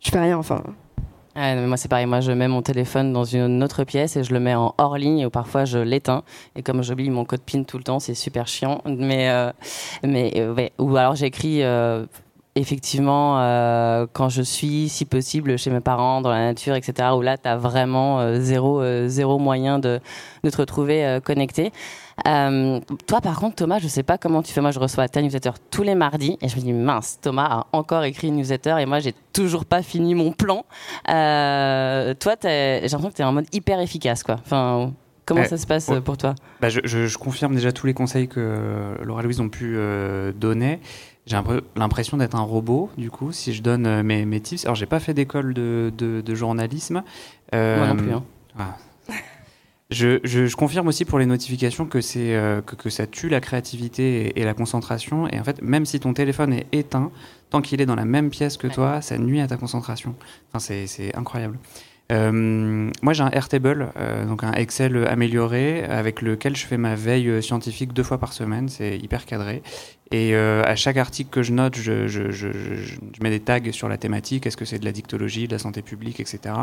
[0.01, 0.39] je fais rien.
[0.39, 0.63] Enfin.
[1.35, 4.35] Ah, moi c'est pareil, moi je mets mon téléphone dans une autre pièce et je
[4.35, 6.25] le mets en hors ligne ou parfois je l'éteins
[6.57, 9.51] et comme j'oublie mon code PIN tout le temps c'est super chiant mais euh,
[10.05, 10.73] mais euh, ouais.
[10.79, 12.05] ou alors j'écris euh,
[12.55, 17.23] effectivement, euh, quand je suis, si possible, chez mes parents, dans la nature, etc., où
[17.23, 20.01] là, tu as vraiment euh, zéro, euh, zéro moyen de,
[20.45, 21.73] de te retrouver connecté.
[22.25, 24.61] Toi, par contre, Thomas, je sais pas comment tu fais.
[24.61, 27.67] Moi, je reçois ta newsletter tous les mardis et je me dis, mince, Thomas a
[27.73, 30.65] encore écrit une newsletter et moi, j'ai toujours pas fini mon plan.
[31.07, 31.15] Toi,
[32.43, 34.37] j'ai l'impression que tu es en mode hyper efficace, quoi.
[34.45, 34.93] Enfin,
[35.25, 36.01] Comment ça se passe ouais.
[36.01, 36.35] pour toi?
[36.61, 40.33] Bah je, je, je, confirme déjà tous les conseils que Laura Louise ont pu euh,
[40.33, 40.81] donner.
[41.27, 41.37] J'ai
[41.77, 44.65] l'impression d'être un robot, du coup, si je donne euh, mes, mes tips.
[44.65, 47.05] Alors, j'ai pas fait d'école de, de, de, journalisme.
[47.55, 48.13] Euh, Moi non plus.
[48.13, 48.25] Hein.
[48.59, 48.77] Ah.
[49.93, 54.45] Je, confirme aussi pour les notifications que, c'est, euh, que, ça tue la créativité et,
[54.45, 55.29] la concentration.
[55.29, 57.11] Et en fait, même si ton téléphone est éteint,
[57.51, 60.15] tant qu'il est dans la même pièce que toi, ça nuit à ta concentration.
[60.53, 61.59] Enfin, c'est, incroyable.
[62.13, 66.95] Euh, moi, j'ai un Airtable, euh, donc un Excel amélioré, avec lequel je fais ma
[66.95, 68.69] veille scientifique deux fois par semaine.
[68.69, 69.63] C'est hyper cadré.
[70.11, 74.47] Et à chaque article que je note, je, mets des tags sur la thématique.
[74.47, 76.55] Est-ce que c'est de la dictologie, de la santé publique, etc.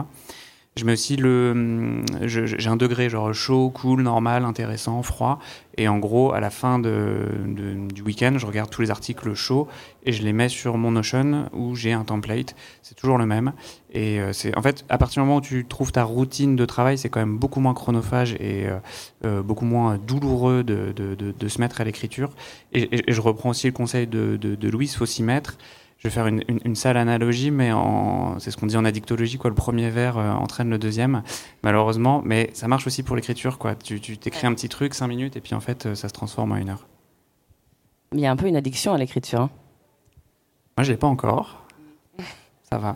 [0.75, 2.03] Je mets aussi le.
[2.21, 5.39] J'ai un degré genre chaud, cool, normal, intéressant, froid.
[5.77, 9.67] Et en gros, à la fin du week-end, je regarde tous les articles chauds
[10.05, 12.55] et je les mets sur mon Notion où j'ai un template.
[12.81, 13.53] C'est toujours le même.
[13.91, 16.65] Et euh, c'est en fait, à partir du moment où tu trouves ta routine de
[16.65, 18.79] travail, c'est quand même beaucoup moins chronophage et euh,
[19.25, 22.29] euh, beaucoup moins douloureux de, se mettre à l'écriture.
[22.73, 25.57] Et, je reprends aussi le conseil de, de, Louise, faut s'y mettre
[25.99, 27.71] je vais faire une, une, sale analogie, mais
[28.39, 29.49] c'est ce qu'on dit en addictologie, quoi.
[29.49, 31.23] Le premier verre euh, entraîne le deuxième,
[31.61, 32.21] malheureusement.
[32.23, 33.75] Mais ça marche aussi pour l'écriture, quoi.
[33.75, 36.53] Tu t'écris un petit truc, cinq minutes, et puis en fait, euh, ça se transforme
[36.53, 36.87] en une heure.
[38.13, 39.41] Il y a un peu une addiction à l'écriture.
[39.41, 39.49] Hein.
[40.77, 41.65] Moi, je l'ai pas encore.
[42.71, 42.95] Ça va.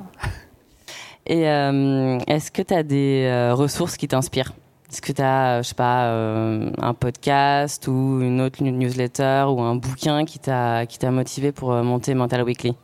[1.25, 4.53] Et euh, est-ce que tu as des ressources qui t'inspirent?
[4.89, 9.75] Est-ce que tu as, je sais pas, un podcast ou une autre newsletter ou un
[9.75, 12.75] bouquin qui t'a motivé pour monter Mental Weekly?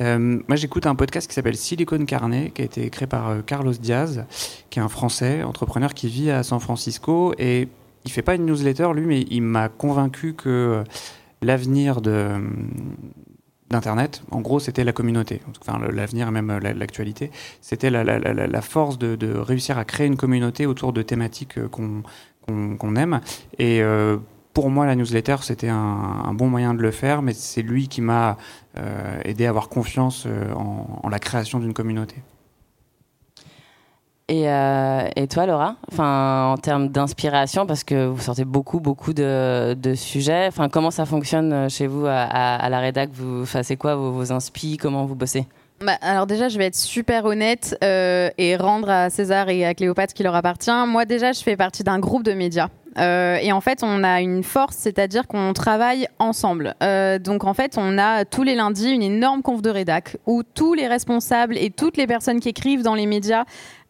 [0.00, 3.40] Euh, moi, j'écoute un podcast qui s'appelle Silicon Carnet, qui a été créé par euh,
[3.42, 4.24] Carlos Diaz,
[4.70, 7.34] qui est un Français, entrepreneur qui vit à San Francisco.
[7.38, 7.68] Et
[8.04, 10.84] il fait pas une newsletter, lui, mais il m'a convaincu que euh,
[11.42, 12.00] l'avenir
[13.70, 15.42] d'Internet, en gros, c'était la communauté.
[15.60, 20.92] Enfin, l'avenir et même l'actualité, c'était la, force de, réussir à créer une communauté autour
[20.92, 23.20] de thématiques qu'on aime.
[23.58, 23.82] Et
[24.52, 28.00] pour moi, la newsletter, c'était un, bon moyen de le faire, mais c'est lui qui
[28.00, 28.36] m'a
[28.78, 32.16] euh, aidé à avoir confiance euh, en, la création d'une communauté.
[34.28, 39.12] Et, euh, et, toi, Laura, enfin, en termes d'inspiration, parce que vous sortez beaucoup, beaucoup
[39.12, 40.46] de, de sujets.
[40.46, 43.10] Enfin, comment ça fonctionne chez vous à, la rédac?
[43.12, 43.94] Vous, c'est quoi?
[43.94, 45.46] Vos, vos inspi Comment vous bossez?
[45.84, 50.14] Bah, alors déjà, je vais être super honnête et rendre à César et à Cléopâtre
[50.14, 50.70] qui leur appartient.
[50.86, 52.68] Moi déjà, je fais partie d'un groupe de médias.
[52.98, 56.74] Euh, et en fait, on a une force, c'est-à-dire qu'on travaille ensemble.
[56.82, 60.42] Euh, donc en fait, on a tous les lundis une énorme conf de rédac où
[60.42, 63.44] tous les responsables et toutes les personnes qui écrivent dans les médias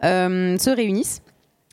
[0.04, 1.22] euh, se réunissent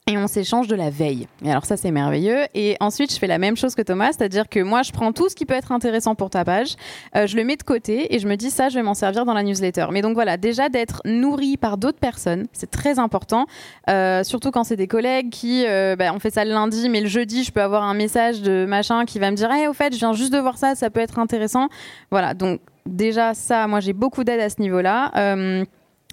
[0.10, 1.28] et on s'échange de la veille.
[1.46, 2.46] Et alors ça c'est merveilleux.
[2.56, 5.30] Et ensuite je fais la même chose que Thomas, c'est-à-dire que moi je prends tout
[5.30, 6.76] ce qui peut être intéressant pour ta page,
[7.16, 9.24] euh, je le mets de côté et je me dis ça je vais m'en servir
[9.26, 9.86] dans la newsletter.
[9.92, 13.46] Mais donc voilà, déjà d'être nourri par d'autres personnes, c'est très important,
[13.90, 17.02] euh, surtout quand c'est des collègues qui, euh, bah, on fait ça le lundi, mais
[17.02, 19.74] le jeudi je peux avoir un message de machin qui va me dire, hey, au
[19.74, 21.70] fait je viens juste de voir ça, ça peut être intéressant.
[22.10, 25.12] Voilà, donc déjà ça, moi j'ai beaucoup d'aide à ce niveau-là.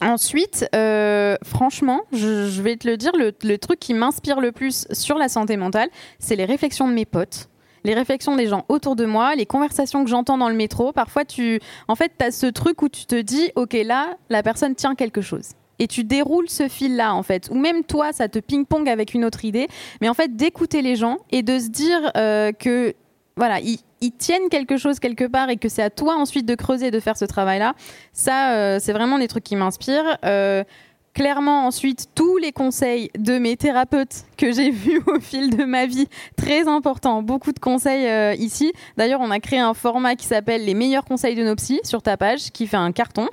[0.02, 5.16] Ensuite, euh, franchement, je, vais te le dire, le, truc qui m'inspire le plus sur
[5.16, 7.48] la santé mentale, c'est les réflexions de mes potes
[7.84, 10.90] les réflexions des gens autour de moi, les conversations que j'entends dans le métro.
[10.90, 14.74] Parfois, tu, en fait, as ce truc où tu te dis, ok, là, la personne
[14.74, 15.50] tient quelque chose.
[15.78, 17.48] Et tu déroules ce fil-là, en fait.
[17.52, 19.68] Ou même toi, ça te ping-pong avec une autre idée.
[20.00, 22.92] Mais en fait, d'écouter les gens et de se dire euh, que,
[23.36, 23.78] voilà, ils,
[24.18, 27.16] tiennent quelque chose quelque part et que c'est à toi ensuite de creuser, de faire
[27.16, 27.74] ce travail-là,
[28.12, 30.16] ça, euh, c'est vraiment des trucs qui m'inspirent.
[30.24, 30.64] Euh,
[31.12, 35.86] clairement, ensuite, tous les conseils de mes thérapeutes que j'ai vus au fil de ma
[35.86, 38.72] vie, très important, beaucoup de conseils euh, ici.
[38.96, 42.00] D'ailleurs, on a créé un format qui s'appelle Les meilleurs conseils de nos psy sur
[42.00, 43.28] ta page, qui fait un carton.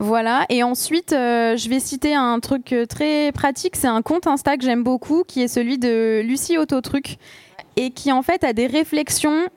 [0.00, 0.46] voilà.
[0.48, 3.76] Et ensuite, je vais citer un truc très pratique.
[3.76, 7.18] C'est un compte Insta que j'aime beaucoup, qui est celui de Lucie Autotruc
[7.78, 9.48] et qui en fait a des réflexions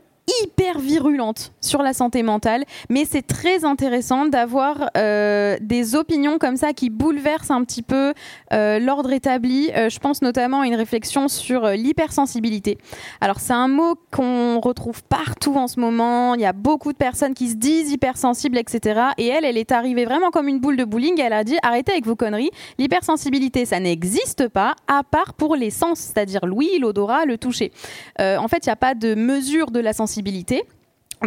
[0.44, 6.58] hyper virulente sur la santé mentale, mais c'est très intéressant d'avoir euh, des opinions comme
[6.58, 8.14] ça qui bouleversent un petit peu
[8.54, 9.72] euh, l'ordre établi.
[9.76, 12.78] Euh, je pense notamment à une réflexion sur l'hypersensibilité.
[13.20, 16.36] Alors c'est un mot qu'on retrouve partout en ce moment.
[16.36, 19.02] Il y a beaucoup de personnes qui se disent hypersensibles, etc.
[19.18, 21.20] Et elle, elle est arrivée vraiment comme une boule de bowling.
[21.20, 22.52] Elle a dit arrêtez avec vos conneries.
[22.78, 27.72] L'hypersensibilité, ça n'existe pas à part pour les sens, c'est-à-dire l'ouïe, l'odorat, le toucher.
[28.20, 30.21] en fait, il n'y a pas de mesure de la sensibilité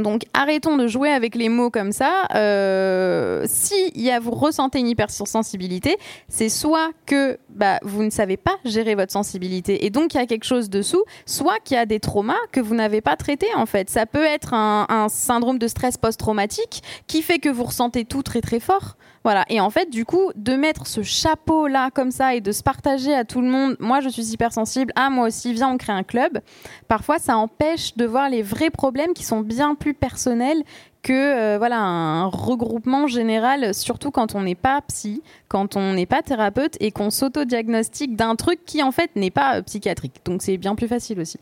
[0.00, 2.26] donc arrêtons de jouer avec les mots comme ça.
[2.34, 5.96] Euh, si vous ressentez une hypersensibilité,
[6.28, 10.20] c'est soit que bah, vous ne savez pas gérer votre sensibilité et donc il y
[10.20, 13.54] a quelque chose dessous, soit qu'il y a des traumas que vous n'avez pas traités
[13.54, 13.88] en fait.
[13.88, 18.22] Ça peut être un, un syndrome de stress post-traumatique qui fait que vous ressentez tout
[18.22, 18.96] très très fort.
[19.24, 19.44] Voilà.
[19.48, 22.62] Et en fait, du coup, de mettre ce chapeau là comme ça et de se
[22.62, 25.94] partager à tout le monde, moi je suis hypersensible, ah moi aussi, viens on crée
[25.94, 26.40] un club.
[26.88, 30.62] Parfois, ça empêche de voir les vrais problèmes qui sont bien plus personnels
[31.02, 36.06] que euh, voilà un regroupement général, surtout quand on n'est pas psy, quand on n'est
[36.06, 40.14] pas thérapeute et qu'on s'auto-diagnostique d'un truc qui en fait n'est pas euh, psychiatrique.
[40.24, 41.38] Donc c'est bien plus facile aussi.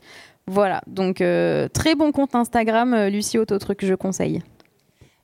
[0.48, 4.42] Voilà, donc euh, très bon compte Instagram, Lucie Autotruc, je conseille.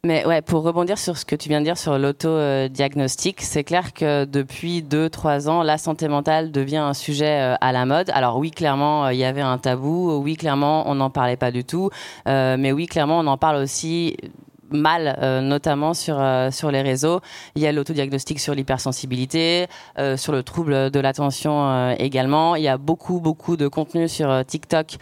[0.05, 3.93] Mais ouais, pour rebondir sur ce que tu viens de dire sur l'auto-diagnostic, c'est clair
[3.93, 8.09] que depuis 2-3 ans, la santé mentale devient un sujet à la mode.
[8.11, 10.13] Alors oui, clairement, il y avait un tabou.
[10.23, 11.91] Oui, clairement, on n'en parlait pas du tout.
[12.27, 14.17] mais oui, clairement, on en parle aussi
[14.71, 17.21] mal, euh, notamment sur euh, sur les réseaux.
[17.55, 19.67] Il y a l'autodiagnostic sur l'hypersensibilité,
[19.99, 22.57] euh, sur le trouble de l'attention également.
[22.57, 24.97] Il y a beaucoup beaucoup de contenu sur TikTok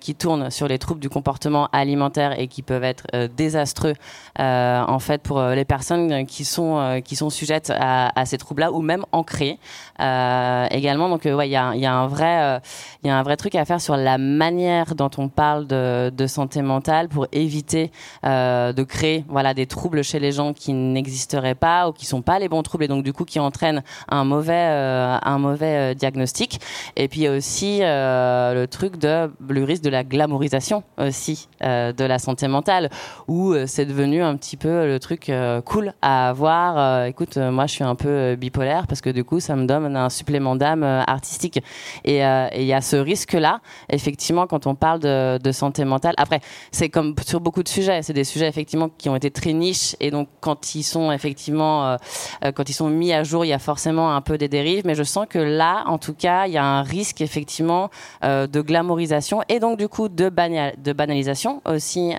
[0.00, 3.94] qui tourne sur les troubles du comportement alimentaire et qui peuvent être désastreux
[4.38, 8.80] en fait pour les personnes qui sont qui sont sujettes à, à ces troubles-là ou
[8.80, 9.58] même ancrées
[9.98, 11.08] également.
[11.08, 12.60] Donc ouais, il y a il y a un vrai
[13.02, 16.10] il y a un vrai truc à faire sur la manière dont on parle de,
[16.10, 17.90] de santé mentale pour éviter
[18.22, 22.38] de créer voilà des troubles chez les gens qui n'existeraient pas ou qui sont pas
[22.38, 25.94] les bons troubles et donc du coup qui entraînent un mauvais euh, un mauvais euh,
[25.94, 26.60] diagnostic.
[26.96, 32.18] Et puis aussi euh, le truc de le risque de la glamourisation aussi de la
[32.18, 32.90] santé mentale
[33.28, 35.30] où c'est devenu un petit peu le truc
[35.64, 37.04] cool à avoir.
[37.06, 40.10] Écoute moi je suis un peu bipolaire parce que du coup ça me donne un
[40.10, 41.62] supplément d'âme artistique.
[42.04, 46.14] Et il y a ce risque là effectivement quand on parle de, de santé mentale.
[46.16, 46.40] Après
[46.72, 48.02] c'est comme sur beaucoup de sujets.
[48.02, 49.96] C'est des sujets effectivement qui ont été très niches.
[50.00, 51.96] Et donc quand ils sont effectivement euh,
[52.44, 54.82] euh, quand ils sont mis à jour il y a forcément un peu des dérives.
[54.84, 57.90] Mais je sens que là en tout cas il y a un risque effectivement
[58.24, 62.14] euh, de glamourisation et donc du coup de, de banalisation aussi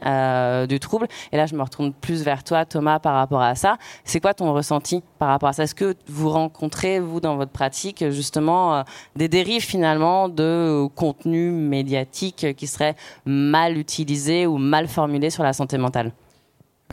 [0.69, 1.07] du trouble.
[1.31, 3.77] Et là je me retourne plus vers toi Thomas par rapport à ça.
[4.03, 5.63] C'est quoi ton ressenti par rapport à ça?
[5.63, 8.83] Est-ce que vous rencontrez vous dans votre pratique justement
[9.15, 15.53] des dérives finalement de contenu médiatique qui serait mal utilisé ou mal formulé sur la
[15.53, 16.11] santé mentale?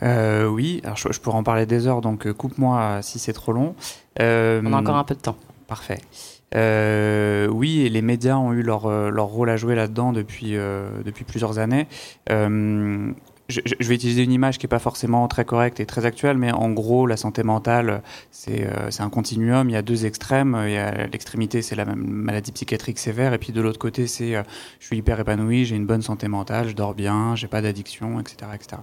[0.03, 3.53] Euh, oui, alors je, pourrais en parler des heures, donc euh, coupe-moi si c'est trop
[3.53, 3.75] long.
[4.19, 5.37] Euh, On a encore un peu de temps.
[5.67, 6.01] Parfait.
[6.55, 10.53] oui, et les médias ont eu leur, leur rôle à jouer là-dedans depuis,
[11.05, 11.87] depuis plusieurs années.
[12.29, 16.37] Je, je, vais utiliser une image qui n'est pas forcément très correcte et très actuelle,
[16.37, 18.65] mais en gros, la santé mentale, c'est
[18.99, 19.69] un continuum.
[19.69, 20.57] Il y a deux extrêmes.
[21.11, 24.33] L'extrémité, c'est la maladie psychiatrique sévère, et puis de l'autre côté, c'est
[24.79, 28.19] je suis hyper épanoui, j'ai une bonne santé mentale, je dors bien, j'ai pas d'addiction,
[28.19, 28.81] etc., etc.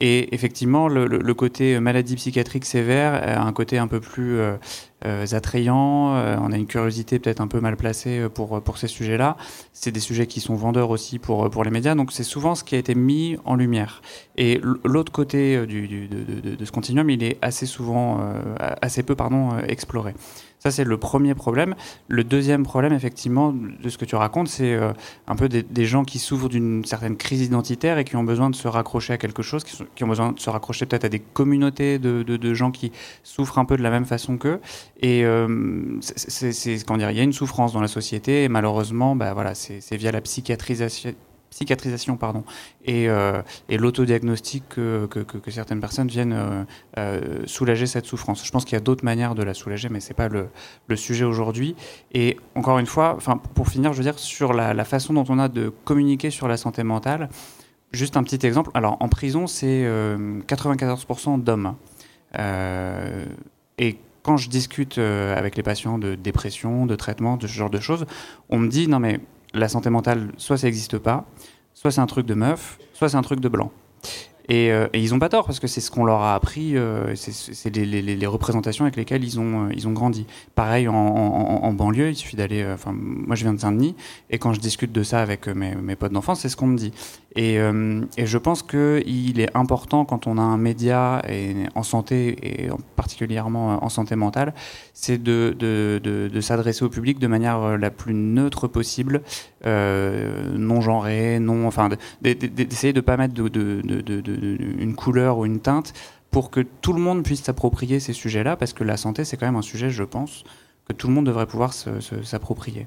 [0.00, 4.56] Et effectivement, le, côté maladie psychiatrique sévère a un côté un peu plus euh,
[5.06, 6.14] euh attrayant.
[6.16, 9.38] Euh, on a une curiosité peut-être un peu mal placée euh, pour, pour ces sujets-là.
[9.72, 11.94] C'est des sujets qui sont vendeurs aussi pour, pour les médias.
[11.94, 14.02] Donc c'est souvent ce qui a été mis en lumière.
[14.36, 18.20] Et l'autre côté du, de, ce continuum, il est assez souvent,
[18.58, 20.12] assez peu pardon, exploré.
[20.66, 21.76] Ça, c'est le premier problème.
[22.08, 24.92] Le deuxième problème, effectivement, de ce que tu racontes, c'est euh,
[25.28, 28.56] un peu des, gens qui souffrent d'une certaine crise identitaire et qui ont besoin de
[28.56, 32.00] se raccrocher à quelque chose, qui, ont besoin de se raccrocher peut-être à des communautés
[32.00, 32.90] de, gens qui
[33.22, 34.60] souffrent un peu de la même façon qu'eux.
[35.00, 39.14] Et euh, c'est, comment dire, il y a une souffrance dans la société et malheureusement,
[39.14, 41.14] bah, voilà, c'est via la psychiatrisation
[41.56, 42.44] cicatrisation pardon,
[42.84, 45.08] et, euh, et l'autodiagnostic que,
[45.48, 46.64] certaines personnes viennent euh,
[46.98, 48.44] euh, soulager cette souffrance.
[48.44, 50.48] Je pense qu'il y a d'autres manières de la soulager, mais ce n'est pas le,
[50.86, 51.74] le sujet aujourd'hui.
[52.12, 53.16] Et encore une fois,
[53.54, 56.56] pour finir, je veux dire, sur la, façon dont on a de communiquer sur la
[56.56, 57.28] santé mentale,
[57.90, 58.70] juste un petit exemple.
[58.74, 59.84] Alors, en prison, c'est
[60.46, 61.74] 94% d'hommes.
[63.78, 67.80] et quand je discute avec les patients de dépression, de traitement, de ce genre de
[67.80, 68.04] choses,
[68.50, 69.20] on me dit non mais
[69.60, 71.26] la santé mentale, soit ça n'existe pas,
[71.74, 73.70] soit c'est un truc de meuf, soit c'est un truc de blanc.
[74.50, 77.14] Euh, et, ils n'ont pas tort parce que c'est ce qu'on leur a appris, euh,
[77.16, 80.26] c'est les, représentations avec lesquelles ils ont, euh, ils ont grandi.
[80.54, 82.66] Pareil en, banlieue, il suffit d'aller.
[82.72, 83.94] Enfin, moi je viens de Saint-Denis
[84.30, 86.76] et quand je discute de ça avec mes, mes potes d'enfance, c'est ce qu'on me
[86.76, 86.92] dit.
[87.34, 92.36] Et, et, je pense qu'il est important quand on a un média et, en santé
[92.42, 94.54] et particulièrement en santé mentale,
[94.94, 99.22] c'est de, de, de, de s'adresser au public de manière la plus neutre possible,
[99.64, 101.88] non genrée, non, enfin,
[102.22, 105.92] d'essayer de ne pas mettre une couleur ou une teinte
[106.30, 109.46] pour que tout le monde puisse s'approprier ces sujets-là, parce que la santé, c'est quand
[109.46, 110.44] même un sujet, je pense,
[110.86, 112.86] que tout le monde devrait pouvoir s'approprier.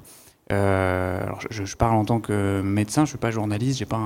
[0.52, 4.00] Euh, alors je, parle en tant que médecin, je suis pas journaliste, j'ai pas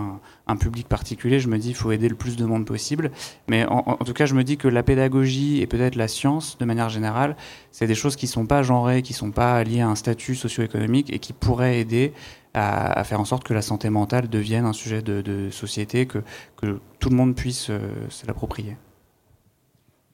[0.47, 1.41] un, public particulier.
[1.41, 3.11] Je me dis, il faut aider le plus de monde possible.
[3.49, 6.65] Mais en, tout cas, je me dis que la pédagogie et peut-être la science, de
[6.65, 7.37] manière générale,
[7.71, 11.13] c'est des choses qui sont pas genrées, qui sont pas liées à un statut socio-économique
[11.13, 12.13] et qui pourraient aider
[12.55, 16.19] à, faire en sorte que la santé mentale devienne un sujet de, société, que,
[16.57, 18.77] que, tout le monde puisse euh, se l'approprier.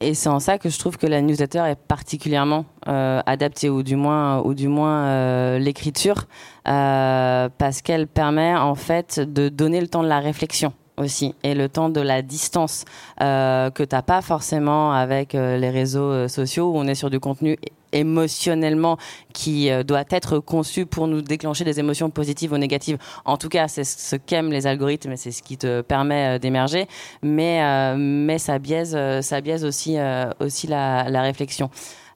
[0.01, 3.83] et c'est en ça que je trouve que la newsletter est particulièrement euh, adaptée, ou
[3.83, 6.25] du moins, ou du moins euh, l'écriture,
[6.67, 11.55] euh, parce qu'elle permet en fait de donner le temps de la réflexion aussi et
[11.55, 12.83] le temps de la distance
[13.21, 17.57] euh, que t'as pas forcément avec les réseaux sociaux où on est sur du contenu
[17.91, 18.97] émotionnellement
[19.33, 22.97] qui euh, doit être conçu pour nous déclencher des émotions positives ou négatives.
[23.25, 26.39] En tout cas, c'est ce qu'aiment les algorithmes et c'est ce qui te permet euh,
[26.39, 26.87] d'émerger.
[27.21, 29.97] Mais euh, mais ça biaise ça biaise aussi
[30.39, 31.69] aussi la, réflexion.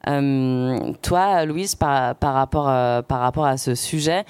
[0.05, 2.65] Toi, Louise, par, par, rapport,
[3.03, 4.26] par rapport à ce sujet,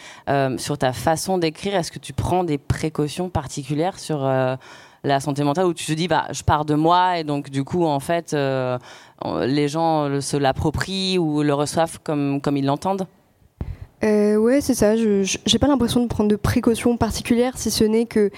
[0.58, 4.26] sur ta façon d'écrire, est-ce que tu prends des précautions particulières sur
[5.06, 7.64] la santé mentale où tu te dis, bah, je pars de moi et donc du
[7.64, 8.78] coup, en fait, euh,
[9.46, 13.08] les gens le- se l'approprient ou le reçoivent comme, comme ils l'entendent?
[14.04, 14.96] Euh, ouais, c'est ça.
[14.96, 18.30] Je j'ai pas l'impression de prendre de précautions particulières, si ce n'est que,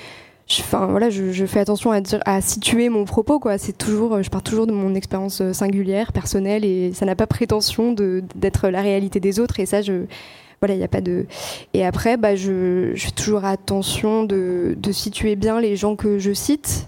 [0.60, 3.40] enfin voilà, je, fais attention à, dire, à situer mon propos.
[3.40, 3.58] Quoi.
[3.58, 7.28] C'est toujours, je pars toujours de mon expérience euh, singulière, personnelle, et ça n'a pas
[7.28, 9.60] prétention d'être la réalité des autres.
[9.60, 10.06] Et ça, je
[10.62, 11.26] voilà, il n'y a pas de.
[11.74, 16.18] Et après, bah, je, je fais toujours attention de, de situer bien les gens que
[16.20, 16.88] je cite.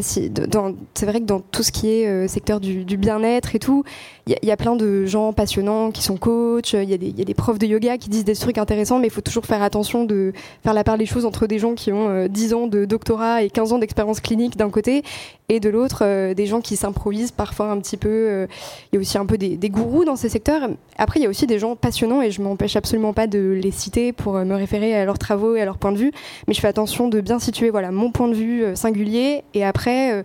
[0.00, 3.82] C'est vrai que dans tout ce qui est euh, secteur du, bien-être et tout,
[4.26, 7.58] il y, a- plein de gens passionnants qui sont coachs, il y, a des- profs
[7.58, 10.32] de yoga qui disent des trucs intéressants, mais il faut toujours faire attention de
[10.62, 13.42] faire la part des choses entre des gens qui ont euh, 10 ans de doctorat
[13.42, 15.02] et 15 ans d'expérience clinique d'un côté,
[15.48, 18.08] et de l'autre, euh, des gens qui s'improvisent parfois un petit peu.
[18.08, 18.46] euh,
[18.92, 20.68] Il y a aussi un peu des, gourous dans ces secteurs.
[20.98, 23.70] Après, il y a aussi des gens passionnants, et je m'empêche absolument pas de les
[23.72, 26.12] citer pour me référer à leurs travaux et à leur point de vue,
[26.46, 29.79] mais je fais attention de bien situer voilà, mon point de vue singulier, et après...
[29.88, 30.22] euh,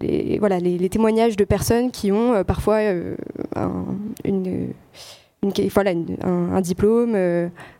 [0.00, 3.14] les, voilà, les, témoignages de personnes qui ont euh, parfois euh,
[3.54, 3.84] un,
[6.62, 7.12] diplôme,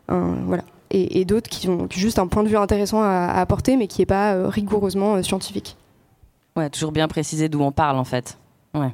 [0.08, 4.00] voilà, et, d'autres qui ont juste un point de vue intéressant à, apporter, mais qui
[4.00, 5.76] n'est pas rigoureusement scientifique.
[6.56, 8.38] Ouais, toujours bien préciser d'où on parle en fait.
[8.74, 8.90] Ouais.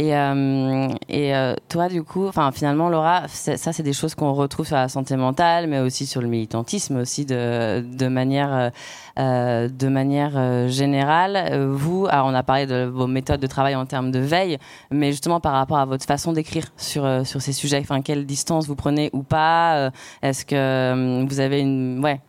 [0.00, 4.32] Et, euh, et euh, toi, du coup, enfin finalement, Laura, ça, c'est des choses qu'on
[4.32, 8.70] retrouve sur la santé mentale, mais aussi sur le militantisme, aussi de, de manière, euh,
[9.18, 11.34] euh, de manière euh, générale.
[11.50, 14.58] Euh, Vous, alors on a parlé de vos méthodes de travail en termes de veille,
[14.92, 18.68] mais justement par rapport à votre façon d'écrire sur sur ces sujets, enfin quelle distance
[18.68, 19.90] vous prenez ou pas
[20.22, 22.20] Est-ce que vous avez une, ouais,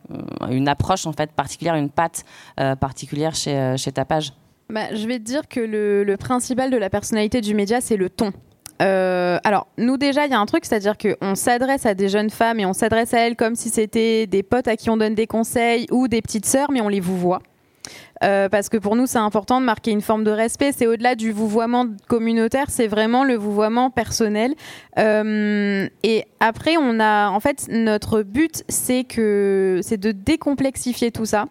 [0.50, 2.24] une approche en fait particulière, une patte
[2.80, 4.32] particulière chez chez Tapage?
[4.70, 8.08] Bah, je vais te dire que le, principal de la personnalité du média, c'est le
[8.08, 8.32] ton.
[8.82, 12.30] Euh, alors, nous déjà, il y a un truc, c'est-à-dire qu'on s'adresse à des jeunes
[12.30, 15.14] femmes et on s'adresse à elles comme si c'était des potes à qui on donne
[15.14, 17.42] des conseils ou des petites sœurs, mais on les vous voit.
[18.22, 20.72] Euh, parce que pour nous, c'est important de marquer une forme de respect.
[20.72, 24.54] C'est au-delà du vouvoiement communautaire, c'est vraiment le vouvoiement personnel.
[24.98, 31.26] Euh, et après, on a, en fait, notre but, c'est que, c'est de décomplexifier tout
[31.26, 31.46] ça.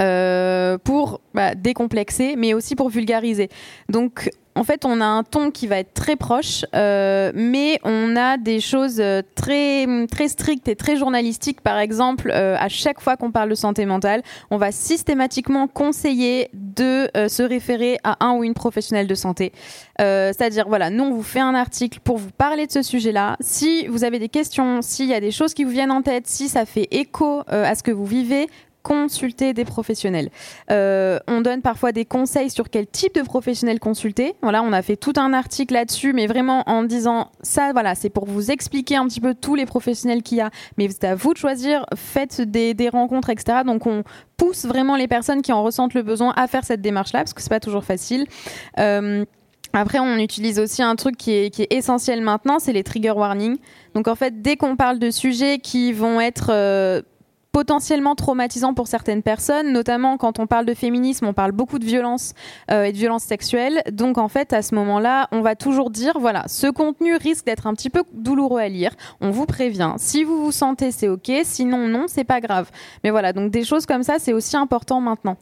[0.00, 3.48] Euh, pour bah, décomplexer, mais aussi pour vulgariser.
[3.88, 8.16] Donc, en fait, on a un ton qui va être très proche, euh, mais on
[8.16, 11.60] a des choses euh, très, très strictes et très journalistiques.
[11.62, 17.08] Par exemple, à chaque fois qu'on parle de santé mentale, on va systématiquement conseiller de
[17.28, 19.52] se référer à un ou une professionnelle de santé.
[19.98, 23.36] C'est-à-dire, voilà, nous, on vous fait un article pour vous parler de ce sujet-là.
[23.40, 26.26] Si vous avez des questions, s'il y a des choses qui vous viennent en tête,
[26.26, 28.48] si ça fait écho à ce que vous vivez,
[28.88, 30.30] consulter des professionnels.
[30.70, 34.34] Euh, on donne parfois des conseils sur quel type de professionnel consulter.
[34.40, 38.08] Voilà, on a fait tout un article là-dessus, mais vraiment en disant ça, voilà, c'est
[38.08, 40.50] pour vous expliquer un petit peu tous les professionnels qu'il y a.
[40.78, 43.58] Mais c'est à vous de choisir, faites des, rencontres, etc.
[43.66, 44.04] Donc on
[44.38, 47.42] pousse vraiment les personnes qui en ressentent le besoin à faire cette démarche-là, parce que
[47.42, 48.26] c'est pas toujours facile.
[48.78, 49.26] Euh,
[49.74, 53.10] après, on utilise aussi un truc qui est, qui est essentiel maintenant, c'est les trigger
[53.10, 53.58] warnings.
[53.94, 57.02] Donc en fait, dès qu'on parle de sujets qui vont être euh,
[57.58, 61.84] potentiellement traumatisants pour certaines personnes, notamment quand on parle de féminisme, on parle beaucoup de
[61.84, 62.34] violence
[62.70, 63.82] euh, et de violence sexuelle.
[63.90, 67.66] Donc en fait, à ce moment-là, on va toujours dire, voilà, ce contenu risque d'être
[67.66, 68.92] un petit peu douloureux à lire.
[69.20, 69.94] On vous prévient.
[69.96, 71.32] Si vous vous sentez, c'est ok.
[71.42, 72.70] Sinon, non, c'est pas grave.
[73.02, 75.36] Mais voilà, donc des choses comme ça, c'est aussi important maintenant.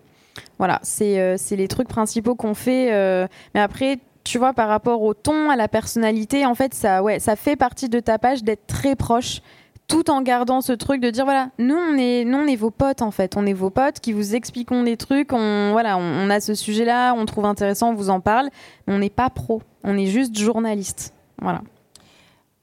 [0.56, 2.94] Voilà, c'est euh, les trucs principaux qu'on fait.
[2.94, 7.02] euh, mais après, tu vois, par rapport au ton, à la personnalité, en fait, ça,
[7.02, 9.42] ouais, ça fait partie de ta page d'être très proche
[9.88, 12.70] tout en gardant ce truc de dire voilà nous on est nous on est vos
[12.70, 13.36] potes en fait.
[13.36, 16.84] On est vos potes qui vous expliquons des trucs on voilà on, a ce sujet
[16.84, 18.48] là on trouve intéressant on vous en parle.
[18.86, 19.62] Mais on n'est pas pro.
[19.84, 21.14] On est juste journaliste.
[21.40, 21.62] Voilà.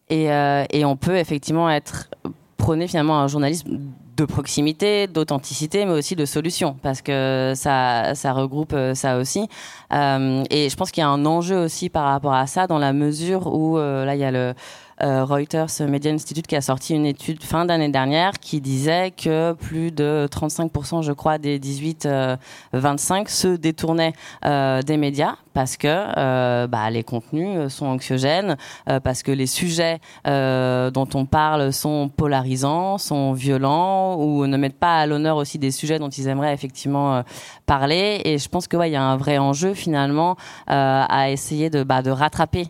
[0.10, 2.10] Et, euh, et on peut effectivement être
[2.58, 3.80] prôné finalement un journalisme
[4.16, 9.48] de proximité, d'authenticité, mais aussi de solution, parce que ça, ça regroupe euh, ça aussi.
[9.92, 12.78] Euh, et je pense qu'il y a un enjeu aussi par rapport à ça, dans
[12.78, 14.54] la mesure où là il y a le
[15.00, 19.92] Reuters Media Institute qui a sorti une étude fin d'année dernière qui disait que plus
[19.92, 24.14] de 35%, je crois, des 18-25 se détournaient
[24.44, 28.58] des médias parce que bah, les contenus sont anxiogènes,
[29.04, 35.00] parce que les sujets dont on parle sont polarisants, sont violents ou ne mettent pas
[35.00, 37.24] à l'honneur aussi des sujets dont ils aimeraient effectivement
[37.66, 38.22] parler.
[38.26, 40.36] Et je pense que ouais, y a un vrai enjeu finalement
[40.68, 42.68] à essayer de, bah, de rattraper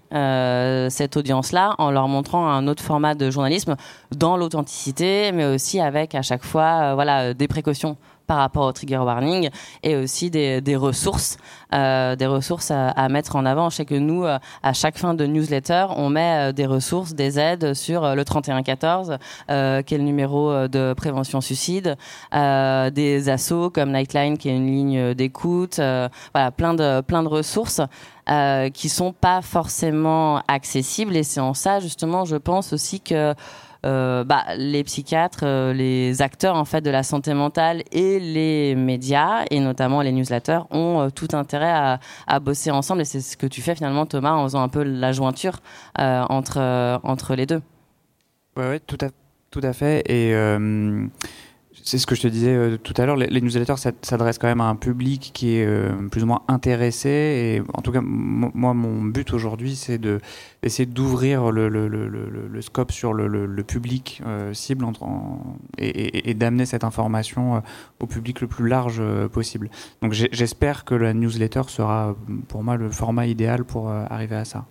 [0.89, 3.75] cette audience-là en leur montrant un autre format de journalisme
[4.15, 7.97] dans l'authenticité, mais aussi avec à chaque fois euh, voilà, des précautions
[8.27, 9.49] par rapport au trigger warning
[9.83, 11.37] et aussi des, des ressources,
[11.73, 13.69] euh, des ressources à, mettre en avant.
[13.69, 17.39] Je sais que nous, euh, à chaque fin de newsletter, on met des ressources, des
[17.39, 19.17] aides sur le 3114,
[19.49, 21.97] euh, qui est le numéro de prévention suicide,
[22.31, 25.77] des assos comme Nightline, qui est une ligne d'écoute,
[26.33, 27.81] voilà, plein de plein de ressources.
[28.29, 33.33] Euh, qui sont pas forcément accessibles et c'est en ça justement je pense aussi que
[33.85, 38.75] euh, bah, les psychiatres, euh, les acteurs en fait de la santé mentale et les
[38.75, 43.35] médias et notamment les newsletters ont euh, tout intérêt à, bosser ensemble et c'est ce
[43.35, 45.59] que tu fais finalement Thomas en faisant un peu la jointure
[45.97, 47.61] entre entre les deux.
[48.57, 49.09] Ouais tout à
[49.51, 50.33] tout à fait et
[51.83, 54.61] c'est ce que je te disais euh, tout à l'heure, les, newsletters s'adressent quand même
[54.61, 57.09] à un public qui est euh, plus ou moins intéressé.
[57.09, 63.63] Et en tout cas, moi, mon but aujourd'hui, c'est d'essayer d'ouvrir le, scope sur le,
[63.63, 64.85] public euh, cible
[65.77, 67.61] et, et, d'amener cette information
[67.99, 69.69] au public le plus large possible.
[70.01, 72.15] Donc j'espère que la newsletter sera
[72.47, 74.65] pour moi le format idéal pour arriver à ça.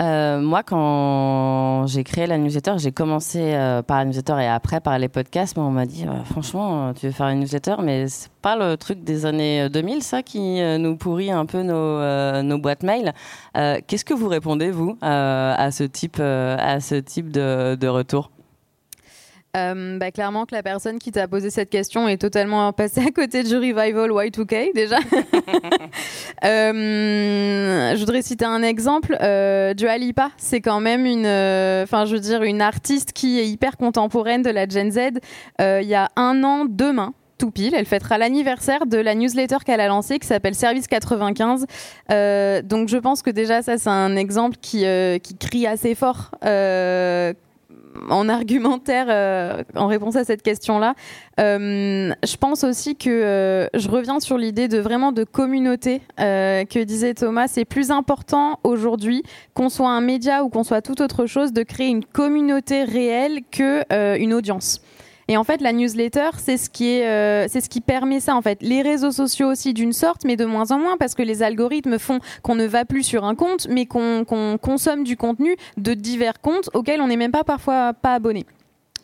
[0.00, 4.80] Euh, moi, quand j'ai créé la newsletter, j'ai commencé euh, par la newsletter et après
[4.80, 5.56] par les podcasts.
[5.56, 8.76] Mais on m'a dit, euh, franchement, tu veux faire une newsletter, mais c'est pas le
[8.76, 13.14] truc des années 2000, ça, qui nous pourrit un peu nos, nos boîtes mail.
[13.54, 18.30] Qu'est-ce que vous répondez, vous, à ce type, à ce type de, de retour?
[19.56, 23.10] Euh, bah, clairement que la personne qui t'a posé cette question est totalement passée à
[23.10, 24.98] côté du revival Y2K déjà.
[26.44, 29.16] euh, je voudrais citer un exemple.
[29.20, 33.38] Euh, Dua Lipa, c'est quand même une, euh, enfin je veux dire une artiste qui
[33.38, 35.20] est hyper contemporaine de la Gen Z.
[35.60, 37.74] Il y a un an demain, tout pile.
[37.74, 41.66] Elle fêtera l'anniversaire de la newsletter qu'elle a lancée qui s'appelle Service 95.
[42.10, 45.94] Euh, donc je pense que déjà ça c'est un exemple qui, euh, qui crie assez
[45.94, 46.30] fort
[48.10, 50.94] en argumentaire euh, en réponse à cette question-là.
[51.40, 56.82] Euh, je pense aussi que euh, je reviens sur l'idée de vraiment de communauté que
[56.84, 57.48] disait Thomas.
[57.48, 59.22] C'est plus important aujourd'hui
[59.54, 63.40] qu'on soit un média ou qu'on soit toute autre chose de créer une communauté réelle
[63.50, 63.84] que
[64.18, 64.80] une audience.
[65.28, 68.36] Et en fait, la newsletter, c'est ce qui est, euh, c'est ce qui permet ça
[68.36, 68.58] en fait.
[68.60, 71.98] Les réseaux sociaux aussi d'une sorte, mais de moins en moins parce que les algorithmes
[71.98, 74.24] font qu'on ne va plus sur un compte, mais qu'on
[74.60, 78.44] consomme du contenu de divers comptes auxquels on n'est même pas parfois pas abonné.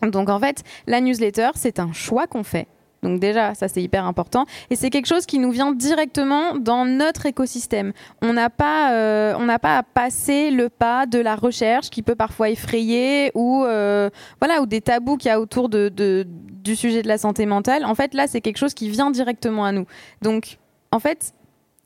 [0.03, 2.66] Donc en fait, la newsletter, c'est un choix qu'on fait
[3.03, 4.46] donc déjà, ça c'est hyper important.
[4.68, 7.92] Et c'est quelque chose qui nous vient directement dans notre écosystème.
[8.20, 12.03] On n'a pas, euh, on n'a pas à passer le pas de la recherche qui
[12.03, 15.90] peut parfois effrayer ou euh, voilà ou des tabous qu'il y a autour de,
[16.28, 17.84] du sujet de la santé mentale.
[17.84, 19.86] En fait, là, c'est quelque chose qui vient directement à nous.
[20.20, 20.59] Donc,
[20.92, 21.32] en fait,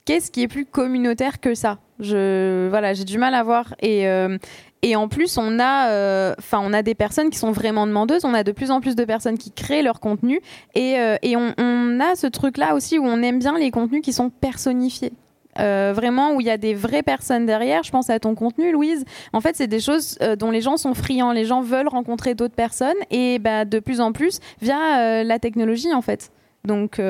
[0.04, 1.78] qu'est-ce qui est plus communautaire que ça?
[2.00, 4.36] Je voilà, j'ai du mal à voir et euh,
[4.85, 8.26] et en plus, on a, euh, enfin, on a des personnes qui sont vraiment demandeuses.
[8.26, 10.43] On a de plus en plus de personnes qui créent leur contenu.
[10.74, 14.12] Et, euh, et on, a ce truc-là aussi où on aime bien les contenus qui
[14.12, 15.14] sont personnifiés.
[15.59, 17.82] Euh, vraiment où il y a des vraies personnes derrière.
[17.82, 19.07] Je pense à ton contenu, Louise.
[19.32, 21.32] En fait, c'est des choses dont les gens sont friands.
[21.32, 25.95] Les gens veulent rencontrer d'autres personnes et bah, de plus en plus via la technologie,
[25.95, 26.30] en fait.
[26.66, 27.01] Donc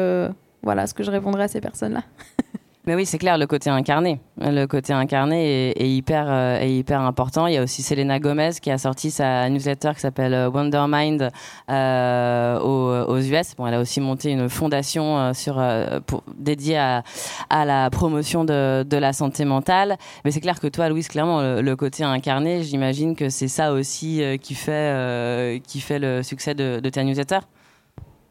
[0.63, 2.05] voilà ce que je répondrai à ces personnes-là.
[2.87, 4.21] Mais oui, c'est clair, le côté incarné.
[4.39, 7.47] Le côté incarné est, hyper, euh, est hyper important.
[7.47, 11.31] Il y a aussi Selena Gomez qui a sorti sa newsletter qui s'appelle euh, Wondermind
[11.71, 13.57] euh, aux, aux, US.
[13.57, 15.63] Bon, elle a aussi monté une fondation euh, sur,
[16.07, 17.05] pour, dédiée à,
[17.49, 19.97] à la promotion de, de la santé mentale.
[20.27, 24.23] Mais c'est clair que toi, Louise, clairement, le, côté incarné, j'imagine que c'est ça aussi
[24.43, 27.39] qui, fait, qui fait le succès de, de ta newsletter.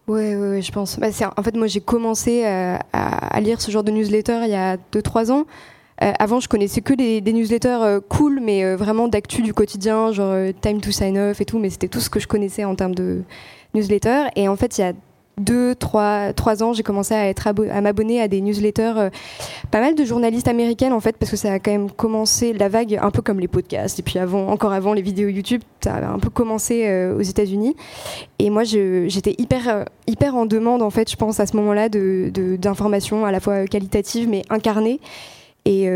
[0.07, 0.99] Ouais, ouais, je pense.
[0.99, 4.55] Bah, en fait, moi, j'ai commencé euh, à, lire ce genre de newsletter il y
[4.55, 5.45] a 2-3 ans.
[6.01, 10.35] Euh, avant, je connaissais que des, newsletters euh, cool, mais vraiment d'actu du quotidien, genre
[10.61, 12.95] Time to Sign Off et tout, mais c'était tout ce que je connaissais en termes
[12.95, 13.23] de
[13.73, 14.25] newsletter.
[14.35, 14.93] Et en fait, il y a
[15.37, 19.09] deux, trois, trois ans, j'ai commencé à être à m'abonner à des newsletters, euh,
[19.71, 22.69] pas mal de journalistes américaines en fait, parce que ça a quand même commencé la
[22.69, 25.95] vague, un peu comme les podcasts, et puis avant, encore avant les vidéos YouTube, ça
[25.95, 27.75] a un peu commencé euh, aux États-Unis.
[28.37, 31.89] Et moi, j'étais hyper, euh, hyper en demande en fait, je pense à ce moment-là,
[31.89, 34.99] d'informations de, d'informations à la fois qualitatives mais incarnées.
[35.65, 35.87] Et,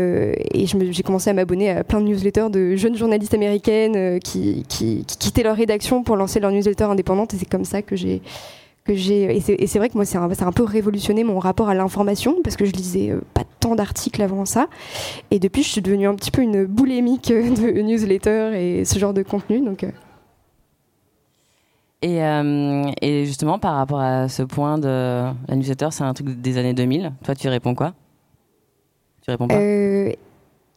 [0.64, 5.56] j'ai commencé à m'abonner à plein de newsletters de jeunes journalistes américaines qui, quittaient leur
[5.56, 7.34] rédaction pour lancer leur newsletter indépendante.
[7.34, 8.22] Et c'est comme ça que j'ai
[8.94, 11.74] que j'ai et c'est vrai que moi c'est un, un, peu révolutionné mon rapport à
[11.74, 14.68] l'information parce que je lisais pas tant d'articles avant ça.
[15.30, 19.14] Et depuis je suis devenue un petit peu une boulémique de newsletters et ce genre
[19.14, 19.86] de contenu donc
[22.00, 24.86] et, euh, et, justement, par rapport à ce point de
[25.48, 27.12] la newsletter, c'est un truc des années 2000.
[27.24, 27.92] Toi, tu réponds quoi?
[29.22, 29.56] Tu réponds pas?
[29.56, 30.12] Euh,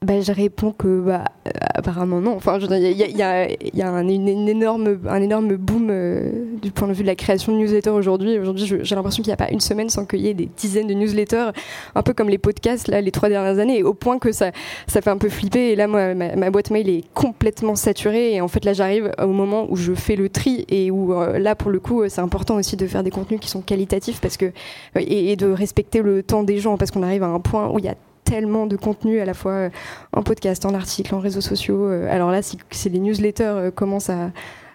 [0.03, 2.35] bah, je réponds que bah, euh, apparemment non.
[2.35, 6.31] Enfin, il y a, y a, y a un, une, énorme, un énorme boom euh,
[6.59, 8.39] du point de vue de la création de newsletters aujourd'hui.
[8.39, 10.87] Aujourd'hui, j'ai l'impression qu'il n'y a pas une semaine sans qu'il y ait des dizaines
[10.87, 11.51] de newsletters,
[11.93, 14.49] un peu comme les podcasts là, les trois dernières années, au point que ça,
[14.87, 15.71] ça fait un peu flipper.
[15.71, 18.33] Et là, moi, ma, boîte mail est complètement saturée.
[18.33, 21.37] Et en fait, là, j'arrive au moment où je fais le tri et où euh,
[21.37, 24.37] là, pour le coup, c'est important aussi de faire des contenus qui sont qualitatifs parce
[24.37, 24.51] que
[24.95, 27.77] et, et de respecter le temps des gens parce qu'on arrive à un point où
[27.77, 29.69] il y a tellement de contenu à la fois euh,
[30.13, 31.87] en podcast, en article, en réseaux sociaux.
[31.87, 32.57] Euh, alors là, si,
[32.89, 34.31] les newsletters euh, commencent à,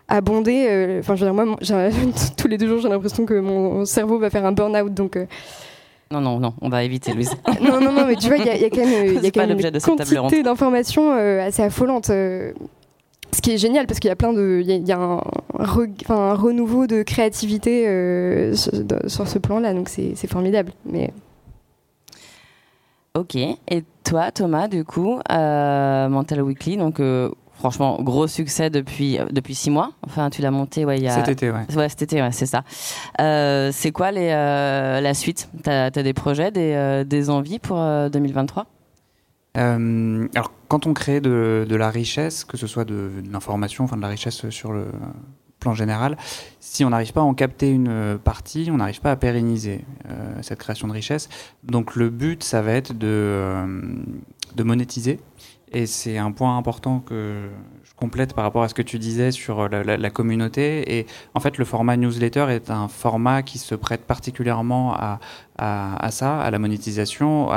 [0.09, 1.57] abonder, enfin, je veux dire, moi,
[2.37, 4.95] tous les deux jours, j'ai l'impression que mon cerveau va faire un burn-out.
[4.95, 5.19] Donc.
[6.13, 7.33] Non, non, non, on va éviter, Louise.
[7.61, 9.59] non, non, non, mais tu vois, il y, a quand même, y a quand même
[9.59, 12.07] une quantité d'informations assez affolante.
[12.07, 12.53] ce
[13.43, 15.21] qui est génial parce qu'il y a plein de, il y, a, un,
[16.09, 18.73] un, renouveau de créativité sur,
[19.09, 20.71] sur, ce plan-là, donc c'est formidable.
[20.85, 21.11] Mais
[23.17, 23.35] Ok.
[23.35, 29.25] Et toi, Thomas, du coup, euh, Mental Weekly, donc euh, franchement, gros succès depuis, euh,
[29.31, 29.93] depuis six mois.
[30.07, 31.13] Enfin, tu l'as monté ouais, il y a...
[31.13, 31.65] Cet été, ouais.
[31.75, 32.63] Ouais, cet été, ouais, c'est ça.
[33.73, 35.49] c'est quoi les, la suite?
[35.65, 38.67] Tu as, des projets, des, des envies pour 2023
[39.59, 43.97] alors, quand on crée de, de, la richesse, que ce soit de, de l'information, enfin
[43.97, 44.89] de la richesse sur le,
[45.61, 46.17] plan général,
[46.61, 50.39] si on n'arrive pas à en capter une partie, on n'arrive pas à pérenniser euh,
[50.43, 51.29] cette création de richesse.
[51.65, 53.97] Donc le but, ça va être de, euh,
[54.55, 55.21] de monétiser.
[55.73, 57.49] Et c'est un point important que
[57.97, 60.99] complète par rapport à ce que tu disais sur la, communauté.
[60.99, 65.19] Et en fait, le format newsletter est un format qui se prête particulièrement à,
[65.59, 67.49] à, ça, à la monétisation,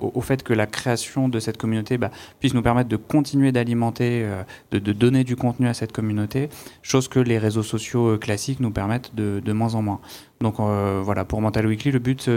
[0.00, 2.10] au, fait que la création de cette communauté bah,
[2.40, 6.50] puisse nous permettre de continuer d'alimenter, euh, de, donner du contenu à cette communauté,
[6.82, 10.00] chose que les réseaux sociaux euh, classiques nous permettent de, de moins en moins.
[10.40, 12.30] Donc euh, voilà, pour Mental Weekly, le but,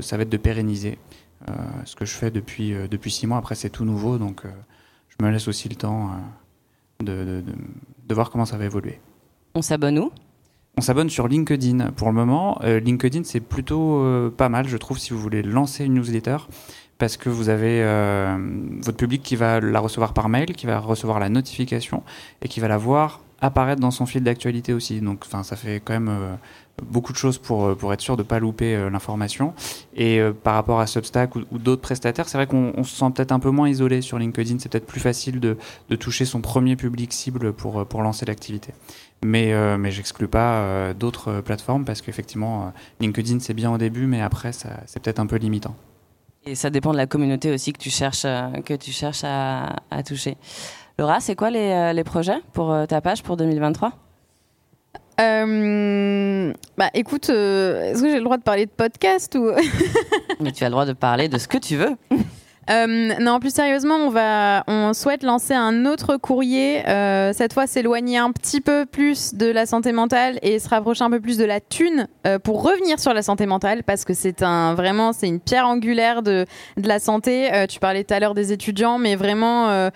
[0.00, 0.98] ça va être de pérenniser
[1.84, 3.36] ce que je fais depuis, depuis six mois.
[3.36, 4.44] Après, c'est tout nouveau, donc
[5.08, 6.10] je me laisse aussi le temps
[7.00, 7.42] de,
[8.08, 9.00] de, voir comment ça va évoluer.
[9.54, 10.12] On s'abonne où?
[10.76, 12.58] On s'abonne sur LinkedIn pour le moment.
[12.64, 16.38] Euh, LinkedIn, c'est plutôt euh, pas mal, je trouve, si vous voulez lancer une newsletter,
[16.98, 18.36] parce que vous avez euh,
[18.82, 22.02] votre public qui va la recevoir par mail, qui va recevoir la notification
[22.42, 25.00] et qui va la voir apparaître dans son fil d'actualité aussi.
[25.00, 26.36] Donc, enfin, ça fait quand même
[26.82, 29.54] beaucoup de choses pour, euh, pour être sûr de ne pas louper euh, l'information.
[29.94, 33.32] Et euh, par rapport à Substack ou, d'autres prestataires, c'est vrai qu'on se sent peut-être
[33.32, 34.58] un peu moins isolé sur LinkedIn.
[34.58, 35.56] C'est peut-être plus facile de,
[35.88, 38.72] de, toucher son premier public cible pour, pour lancer l'activité.
[39.24, 44.52] Mais, mais j'exclus pas d'autres plateformes parce qu'effectivement, LinkedIn c'est bien au début, mais après
[44.52, 45.74] c'est peut-être un peu limitant.
[46.44, 48.26] Et ça dépend de la communauté aussi que tu cherches,
[48.66, 50.36] que tu cherches à toucher.
[50.98, 53.92] Laura, c'est quoi les, les projets pour ta page pour 2023
[55.20, 59.50] euh, bah écoute, euh, est-ce que j'ai le droit de parler de podcast ou
[60.40, 61.96] Mais tu as le droit de parler de ce que tu veux.
[62.70, 66.86] Euh, non, plus sérieusement, on va, on souhaite lancer un autre courrier.
[66.88, 71.04] Euh, cette fois, s'éloigner un petit peu plus de la santé mentale et se rapprocher
[71.04, 74.14] un peu plus de la thune euh, pour revenir sur la santé mentale, parce que
[74.14, 77.52] c'est un vraiment, c'est une pierre angulaire de de la santé.
[77.52, 79.90] Euh, tu parlais tout à l'heure des étudiants, mais vraiment euh,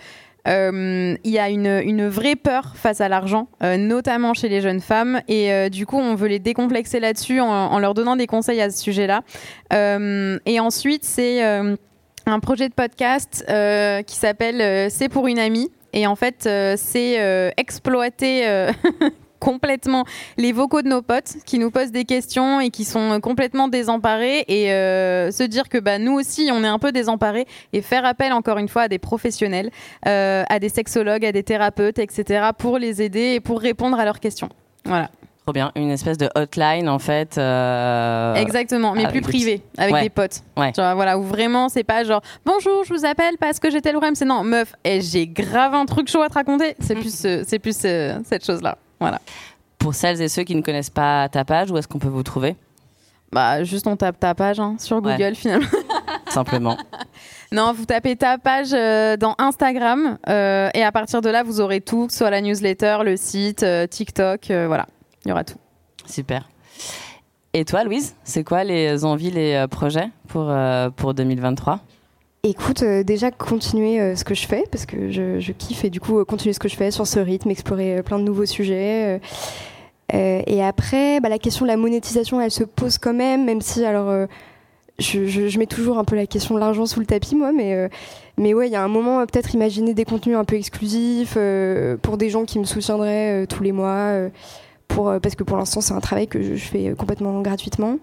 [0.45, 5.21] il y a une, vraie peur face à l'argent, euh, notamment chez les jeunes femmes.
[5.27, 8.69] Et euh, du coup, on veut les décomplexer là-dessus en, leur donnant des conseils à
[8.69, 9.23] ce sujet-là.
[9.71, 13.45] et ensuite, c'est un projet de podcast
[14.05, 15.71] qui s'appelle C'est pour une amie.
[15.93, 18.67] Et en fait, c'est exploiter
[19.39, 20.05] complètement
[20.37, 24.45] les vocaux de nos potes qui nous posent des questions et qui sont complètement désemparés
[24.47, 28.05] et euh, se dire que bah, nous aussi on est un peu désemparés et faire
[28.05, 29.71] appel encore une fois à des professionnels,
[30.07, 32.49] euh, à des sexologues, à des thérapeutes, etc.
[32.57, 34.49] pour les aider et pour répondre à leurs questions.
[34.85, 35.09] Voilà.
[35.45, 37.37] Trop bien, une espèce de hotline en fait.
[37.39, 40.41] Euh, Exactement, mais plus privé, avec des potes.
[40.55, 40.71] Ouais.
[40.75, 43.95] Genre, voilà, où vraiment c'est pas genre bonjour, je vous appelle parce que j'étais le
[43.95, 44.13] problème.
[44.13, 46.75] C'est non, meuf, eh, j'ai grave un truc chaud à te raconter.
[46.79, 48.77] C'est plus, c'est plus cette chose là.
[48.99, 49.19] Voilà.
[49.77, 52.23] Pour celles et ceux qui ne connaissent pas ta page, où est-ce qu'on peut vous
[52.23, 52.55] trouver
[53.31, 55.67] bah, juste on tape ta page hein, sur Google finalement.
[56.29, 56.77] Simplement.
[57.51, 61.61] Non, vous tapez ta page euh, dans Instagram euh, et à partir de là, vous
[61.61, 64.85] aurez tout, soit la newsletter, le site, euh, TikTok, voilà,
[65.25, 65.57] il y aura tout.
[66.05, 66.47] Super.
[67.53, 70.53] Et toi, Louise, c'est quoi les envies, les projets pour,
[70.95, 71.79] pour 2023
[72.43, 76.53] Écoute, déjà continuer ce que je fais parce que je, kiffe et du coup continuer
[76.53, 79.19] ce que je fais sur ce rythme, explorer plein de nouveaux sujets.
[80.13, 83.83] et après, bah, la question de la monétisation, elle se pose quand même, même si
[83.83, 84.27] alors
[84.99, 87.87] je, mets toujours un peu la question de l'argent sous le tapis, moi, mais, euh,
[88.37, 91.97] mais ouais, il y a un moment, peut-être imaginer des contenus un peu exclusifs euh,
[91.97, 94.13] pour des gens qui me soutiendraient euh, tous les mois,
[94.87, 97.97] pour, parce que pour l'instant, c'est un travail que je, fais complètement gratuitement.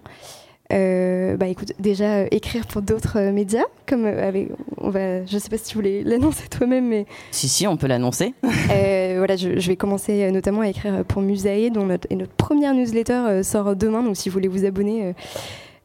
[0.69, 5.65] Bah écoute, déjà écrire pour d'autres médias, comme avec, on va, je sais pas si
[5.65, 8.33] tu voulais l'annoncer toi-même, mais si si, on peut l'annoncer.
[8.41, 13.41] voilà, je, vais commencer notamment à écrire pour Musae, dont notre, et notre première newsletter
[13.43, 15.13] sort demain, donc si vous voulez vous abonner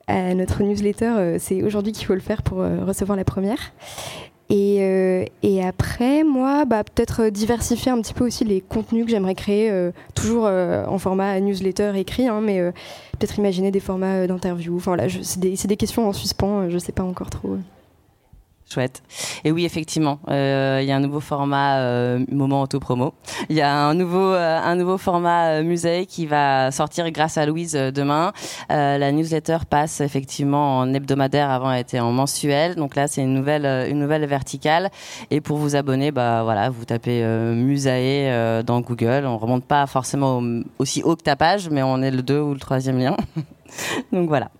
[0.06, 1.12] à notre newsletter.
[1.16, 3.72] Euh, c'est aujourd'hui qu'il faut le faire pour euh, recevoir la première.
[4.54, 9.10] Et, euh, et, après, moi, bah, peut-être diversifier un petit peu aussi les contenus que
[9.10, 9.72] j'aimerais créer,
[10.14, 12.60] toujours en format newsletter écrit, hein, mais
[13.12, 14.76] peut-être imaginer des formats d'interview.
[14.76, 17.56] Enfin, voilà, c'est des, des, questions en suspens, je ne sais pas encore trop.
[18.70, 19.02] Chouette.
[19.44, 23.12] Et oui, effectivement, euh, il y a un nouveau format euh, moment auto-promo.
[23.50, 27.44] Il y a un nouveau, euh, un nouveau format musée qui va sortir grâce à
[27.44, 28.32] Louise demain.
[28.70, 31.50] la newsletter passe effectivement en hebdomadaire.
[31.50, 32.76] Avant, elle était en mensuel.
[32.76, 34.90] Donc là, c'est une nouvelle, une nouvelle verticale.
[35.30, 39.26] Et pour vous abonner, bah voilà, vous tapez Musae dans Google.
[39.26, 40.42] On remonte pas forcément
[40.78, 43.16] aussi haut que ta page, mais on est le 2 ou le troisième lien.
[44.12, 44.50] Donc voilà.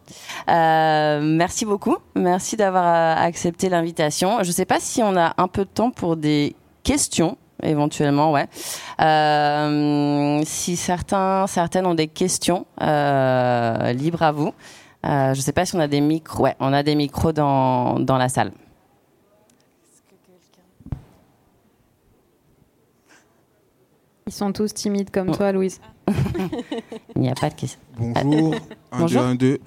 [0.48, 1.96] Euh, merci beaucoup.
[2.14, 4.42] Merci d'avoir euh, accepté l'invitation.
[4.42, 8.32] Je ne sais pas si on a un peu de temps pour des questions éventuellement,
[8.32, 8.48] ouais.
[9.00, 14.52] Euh, si certains, certaines ont des questions, libre à vous.
[15.04, 16.42] je ne sais pas si on a des micros.
[16.42, 18.50] Ouais, on a des micros dans, dans la salle.
[24.26, 25.36] Ils sont tous timides comme oh.
[25.36, 25.80] toi, Louise.
[27.16, 27.80] Il n'y a pas de question.
[27.96, 28.54] Bonjour.
[28.92, 29.60] 1, 2, 1, 2.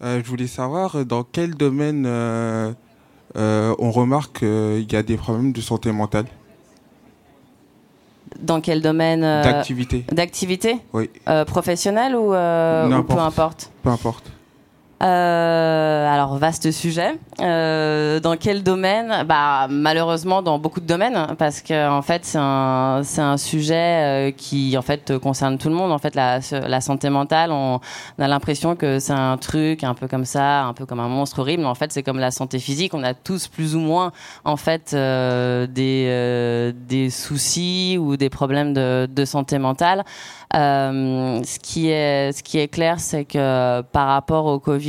[0.00, 2.72] je voulais savoir dans quel domaine euh,
[3.36, 6.26] euh, on remarque qu'il y a des problèmes de santé mentale?
[8.40, 10.04] Dans quel domaine euh, D'activité.
[10.12, 10.78] D'activité?
[10.92, 11.10] Oui.
[11.46, 13.70] professionnelle ou, ou peu importe?
[13.82, 14.35] Peu importe.
[15.02, 17.18] Euh, alors vaste sujet.
[17.42, 19.24] Euh, dans quel domaine?
[19.28, 24.30] Bah malheureusement dans beaucoup de domaines parce que en fait c'est un un sujet euh,
[24.30, 25.92] qui en fait concerne tout le monde.
[25.92, 27.78] En fait la la santé mentale, on,
[28.18, 31.40] a l'impression que c'est un truc un peu comme ça, un peu comme un monstre
[31.40, 31.62] horrible.
[31.64, 32.94] Mais en fait c'est comme la santé physique.
[32.94, 34.12] On a tous plus ou moins
[34.46, 40.04] en fait euh, des euh, des soucis ou des problèmes de de santé mentale.
[40.54, 44.85] Euh, ce qui est ce qui est clair, c'est que par rapport au Covid,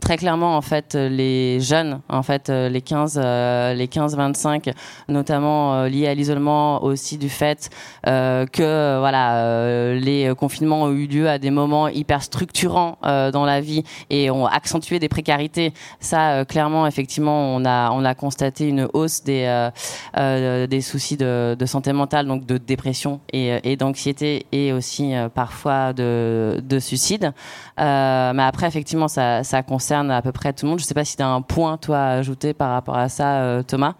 [0.00, 4.72] très clairement en fait les jeunes, en fait les 15 euh, les 15-25,
[5.08, 7.70] notamment euh, liés à l'isolement aussi du fait
[8.04, 13.82] que voilà les confinements ont eu lieu à des moments hyper structurants dans la vie
[14.10, 15.72] et ont accentué des précarités.
[16.00, 19.68] Ça clairement effectivement on a on a constaté une hausse des
[20.14, 25.92] des soucis de, santé mentale donc de dépression et, et d'anxiété et aussi euh, parfois
[25.92, 27.32] de, de suicide.
[27.80, 30.78] Euh, mais après, effectivement, ça, ça, concerne à peu près tout le monde.
[30.78, 33.08] Je ne sais pas si tu as un point, toi, à ajouter par rapport à
[33.08, 33.94] ça, euh, Thomas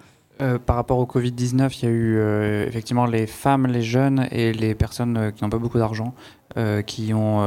[0.66, 4.74] par rapport au Covid-19, il y a eu effectivement les femmes, les jeunes et les
[4.74, 6.12] personnes qui n'ont pas beaucoup d'argent
[6.84, 7.42] qui ont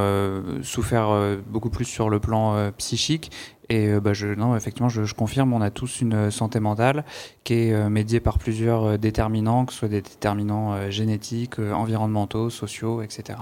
[0.63, 3.31] souffert beaucoup plus sur le plan psychique.
[3.69, 7.05] Et bah, non, effectivement, je, je, confirme, on a tous une santé mentale
[7.43, 13.37] qui est médiée par plusieurs déterminants, que ce soit des déterminants génétiques, environnementaux, sociaux, etc.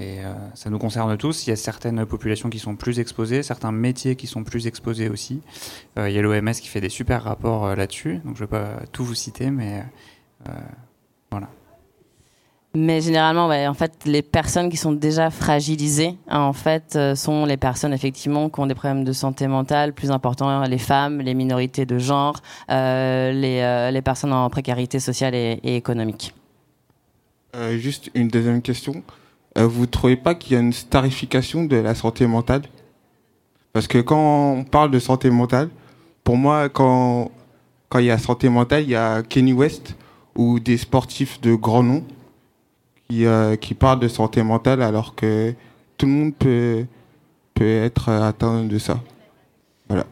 [0.00, 1.46] Et euh, ça nous concerne tous.
[1.46, 5.10] Il y a certaines populations qui sont plus exposées, certains métiers qui sont plus exposés
[5.10, 5.42] aussi.
[5.98, 8.20] Euh, il y a l'OMS qui fait des super rapports euh, là-dessus.
[8.24, 9.84] Donc je ne vais pas tout vous citer, mais
[11.30, 11.48] voilà.
[12.74, 17.58] Mais généralement, ouais, en fait, les personnes qui sont déjà fragilisées, en fait, sont les
[17.58, 21.84] personnes effectivement qui ont des problèmes de santé mentale plus importants, les femmes, les minorités
[21.84, 26.32] de genre, les, les, personnes en précarité sociale et, et économique.
[27.76, 29.02] juste une deuxième question.
[29.58, 32.62] Euh, vous ne trouvez pas qu'il y a une starification de la santé mentale?
[33.72, 35.70] Parce que quand on parle de santé mentale,
[36.24, 37.30] pour moi, quand,
[37.88, 39.96] quand il y a santé mentale, il y a Kenny West
[40.36, 42.04] ou des sportifs de grand nom
[43.08, 45.54] qui, euh, qui parlent de santé mentale alors que
[45.96, 46.86] tout le monde peut,
[47.54, 49.00] peut être atteint de ça.
[49.88, 50.06] Voilà.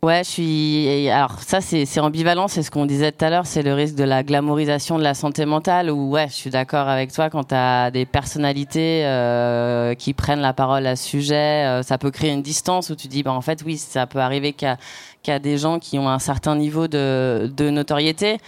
[0.00, 1.08] Ouais, je suis.
[1.10, 4.04] Alors ça, c'est ambivalent, c'est ce qu'on disait tout à l'heure, c'est le risque de
[4.04, 5.90] la glamourisation de la santé mentale.
[5.90, 10.38] Ou ouais, je suis d'accord avec toi quand tu as des personnalités euh, qui prennent
[10.40, 13.32] la parole à ce sujet, euh, ça peut créer une distance où tu dis, bah
[13.32, 14.76] en fait, oui, ça peut arriver qu'à
[15.24, 18.38] qu des gens qui ont un certain niveau de, de notoriété.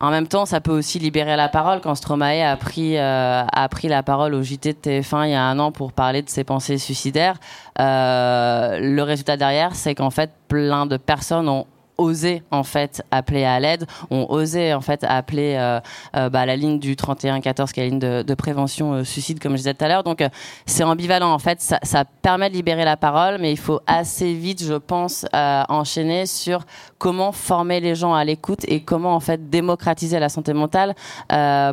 [0.00, 1.80] En même temps, ça peut aussi libérer la parole.
[1.80, 5.42] Quand Stromae a pris, a pris la parole au JT de TF1 il y a
[5.42, 7.38] un an pour parler de ses pensées suicidaires,
[7.78, 11.66] le résultat derrière, c'est qu'en fait, plein de personnes ont
[11.98, 15.80] osé en fait appeler à l'aide, ont osé en fait appeler euh,
[16.16, 19.40] euh, bah, la ligne du 3114 qui est la ligne de, de prévention euh, suicide
[19.40, 20.04] comme je disais tout à l'heure.
[20.04, 20.22] Donc
[20.66, 24.34] c'est ambivalent en fait, ça, ça, permet de libérer la parole, mais il faut assez
[24.34, 26.64] vite, je pense, enchaîner sur
[26.98, 30.94] comment former les gens à l'écoute et comment en fait démocratiser la santé mentale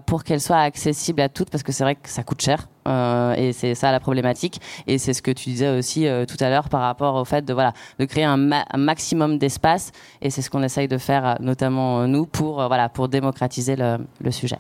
[0.05, 2.67] pour qu'elle soit accessible à toutes, parce que c'est vrai que ça coûte cher.
[2.87, 4.59] Euh, et c'est ça la problématique.
[4.87, 7.43] Et c'est ce que tu disais aussi euh, tout à l'heure par rapport au fait
[7.45, 8.37] de voilà de créer un,
[8.77, 9.91] maximum d'espace.
[10.21, 13.97] Et c'est ce qu'on essaye de faire, euh, notamment nous, pour voilà pour démocratiser le,
[14.21, 14.59] le sujet.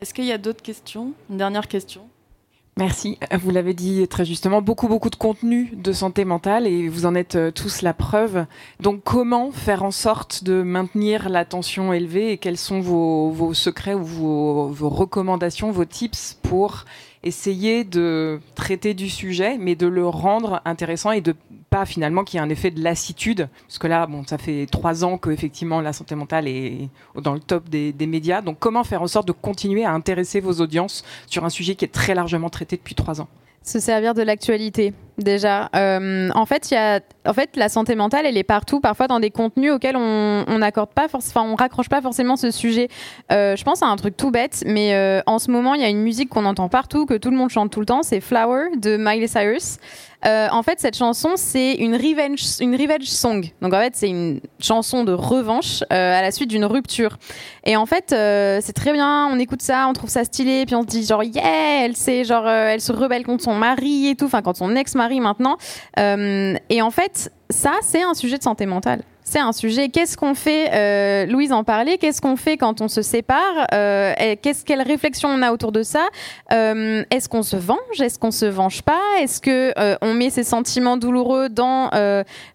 [0.00, 1.12] Est-ce qu'il y a d'autres questions?
[1.30, 2.02] Une dernière question?
[2.78, 3.18] Merci.
[3.40, 7.16] Vous l'avez dit très justement, beaucoup, beaucoup de contenu de santé mentale et vous en
[7.16, 8.46] êtes tous la preuve.
[8.78, 13.94] Donc, comment faire en sorte de maintenir l'attention élevée et quels sont vos, vos secrets
[13.94, 16.84] ou vos, vos recommandations, vos tips pour
[17.28, 21.34] essayer de traiter du sujet, mais de le rendre intéressant et de
[21.70, 24.66] pas finalement qu'il y ait un effet de lassitude, parce que là, bon, ça fait
[24.66, 28.40] trois ans que effectivement la santé mentale est dans le top des, des, médias.
[28.40, 31.84] Donc, comment faire en sorte de continuer à intéresser vos audiences sur un sujet qui
[31.84, 33.28] est très largement traité depuis trois ans?
[33.62, 35.68] Se servir de l'actualité déjà.
[35.74, 39.20] Euh, en fait, y a, en fait, la santé mentale, elle est partout, parfois dans
[39.20, 42.88] des contenus auxquels on n'accorde pas forcément, on raccroche pas forcément ce sujet.
[43.32, 45.84] Euh, je pense à un truc tout bête, mais euh, en ce moment, il y
[45.84, 48.20] a une musique qu'on entend partout, que tout le monde chante tout le temps, c'est
[48.20, 49.78] Flower de Miley Cyrus.
[50.26, 53.44] Euh, en fait, cette chanson, c'est une revenge, une revenge song.
[53.62, 57.18] Donc, en fait, c'est une chanson de revanche euh, à la suite d'une rupture.
[57.64, 59.28] Et en fait, euh, c'est très bien.
[59.30, 61.94] On écoute ça, on trouve ça stylé, puis on se dit genre yeah, elle
[62.24, 65.56] genre elle se rebelle contre son mari et tout, enfin contre son ex-mari maintenant.
[65.96, 69.90] et en fait, ça, c'est un sujet de santé mentale c'est un sujet.
[69.90, 71.98] Qu'est-ce qu'on fait euh, Louise en parlait.
[71.98, 75.82] Qu'est-ce qu'on fait quand on se sépare euh, Qu'est-ce quelle réflexion on a autour de
[75.82, 76.08] ça
[76.52, 80.44] euh, Est-ce qu'on se venge Est-ce qu'on se venge pas Est-ce que on met ses
[80.44, 81.90] sentiments douloureux dans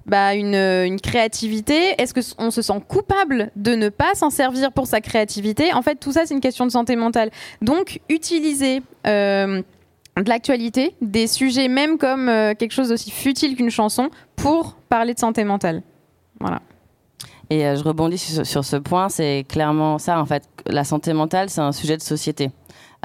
[0.05, 4.88] bah, une, créativité Est-ce que on se sent coupable de ne pas s'en servir pour
[4.88, 5.74] sa créativité?
[5.74, 7.30] En fait, tout ça, c'est une question de santé mentale.
[7.61, 9.63] Donc, utiliser de
[10.26, 15.43] l'actualité, des sujets même comme quelque chose d'aussi futile qu'une chanson pour parler de santé
[15.43, 15.84] mentale.
[16.39, 16.61] Voilà.
[17.49, 20.43] Et euh, je rebondis sur, ce point, c'est clairement ça en fait.
[20.65, 22.51] La santé mentale, c'est un sujet de société.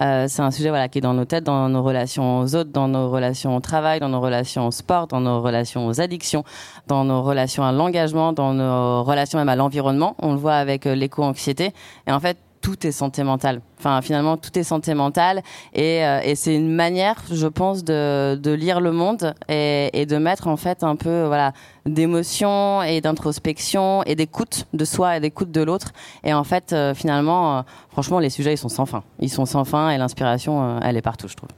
[0.00, 2.70] Euh, c'est un sujet voilà qui est dans nos têtes, dans nos relations aux autres,
[2.70, 6.44] dans nos relations au travail, dans nos relations au sport, dans nos relations aux addictions,
[6.86, 10.14] dans nos relations à l'engagement, dans nos relations même à l'environnement.
[10.20, 11.72] On le voit avec euh, l'éco-anxiété.
[12.06, 13.61] Et en fait, tout est santé mentale.
[13.78, 15.42] Enfin, finalement, tout est santé mentale.
[15.74, 20.48] Et, euh, c'est une manière, je pense, de, lire le monde et, et, de mettre
[20.48, 21.52] en fait un peu voilà,
[21.86, 25.92] d'émotion et d'introspection et d'écoute de soi et d'écoute de l'autre.
[26.24, 29.02] Et en fait, euh, finalement, euh, franchement, les sujets, ils sont sans fin.
[29.20, 31.50] Ils sont sans fin et l'inspiration, elle est partout, je trouve.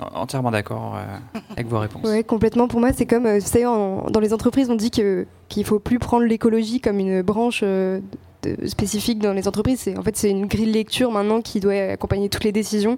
[0.00, 0.96] Entièrement d'accord
[1.50, 2.02] avec vos réponses.
[2.04, 2.68] Oui, complètement.
[2.68, 5.26] Pour moi, c'est comme, vous savez, dans les entreprises, on dit qu'il
[5.56, 7.64] ne faut plus prendre l'écologie comme une branche
[8.66, 9.80] spécifique dans les entreprises.
[9.80, 12.96] C'est en fait c'est une grille de lecture maintenant qui doit accompagner toutes les décisions.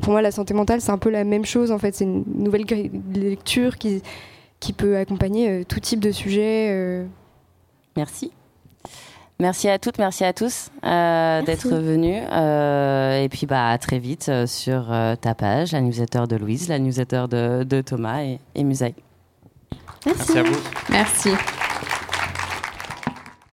[0.00, 1.70] Pour moi, la santé mentale c'est un peu la même chose.
[1.70, 4.02] En fait, c'est une nouvelle grille de lecture qui
[4.58, 6.68] qui peut accompagner euh, tout type de sujet.
[6.70, 7.06] Euh.
[7.96, 8.30] Merci.
[9.40, 12.22] Merci à toutes, merci à tous euh, d'être venus.
[12.22, 17.24] et puis bah, à très vite sur ta page, la newsletter de Louise, la newsletter
[17.28, 18.94] de, de Thomas et, et Musaï.
[20.06, 20.20] Merci.
[20.26, 20.60] Merci à vous.
[20.90, 21.30] Merci.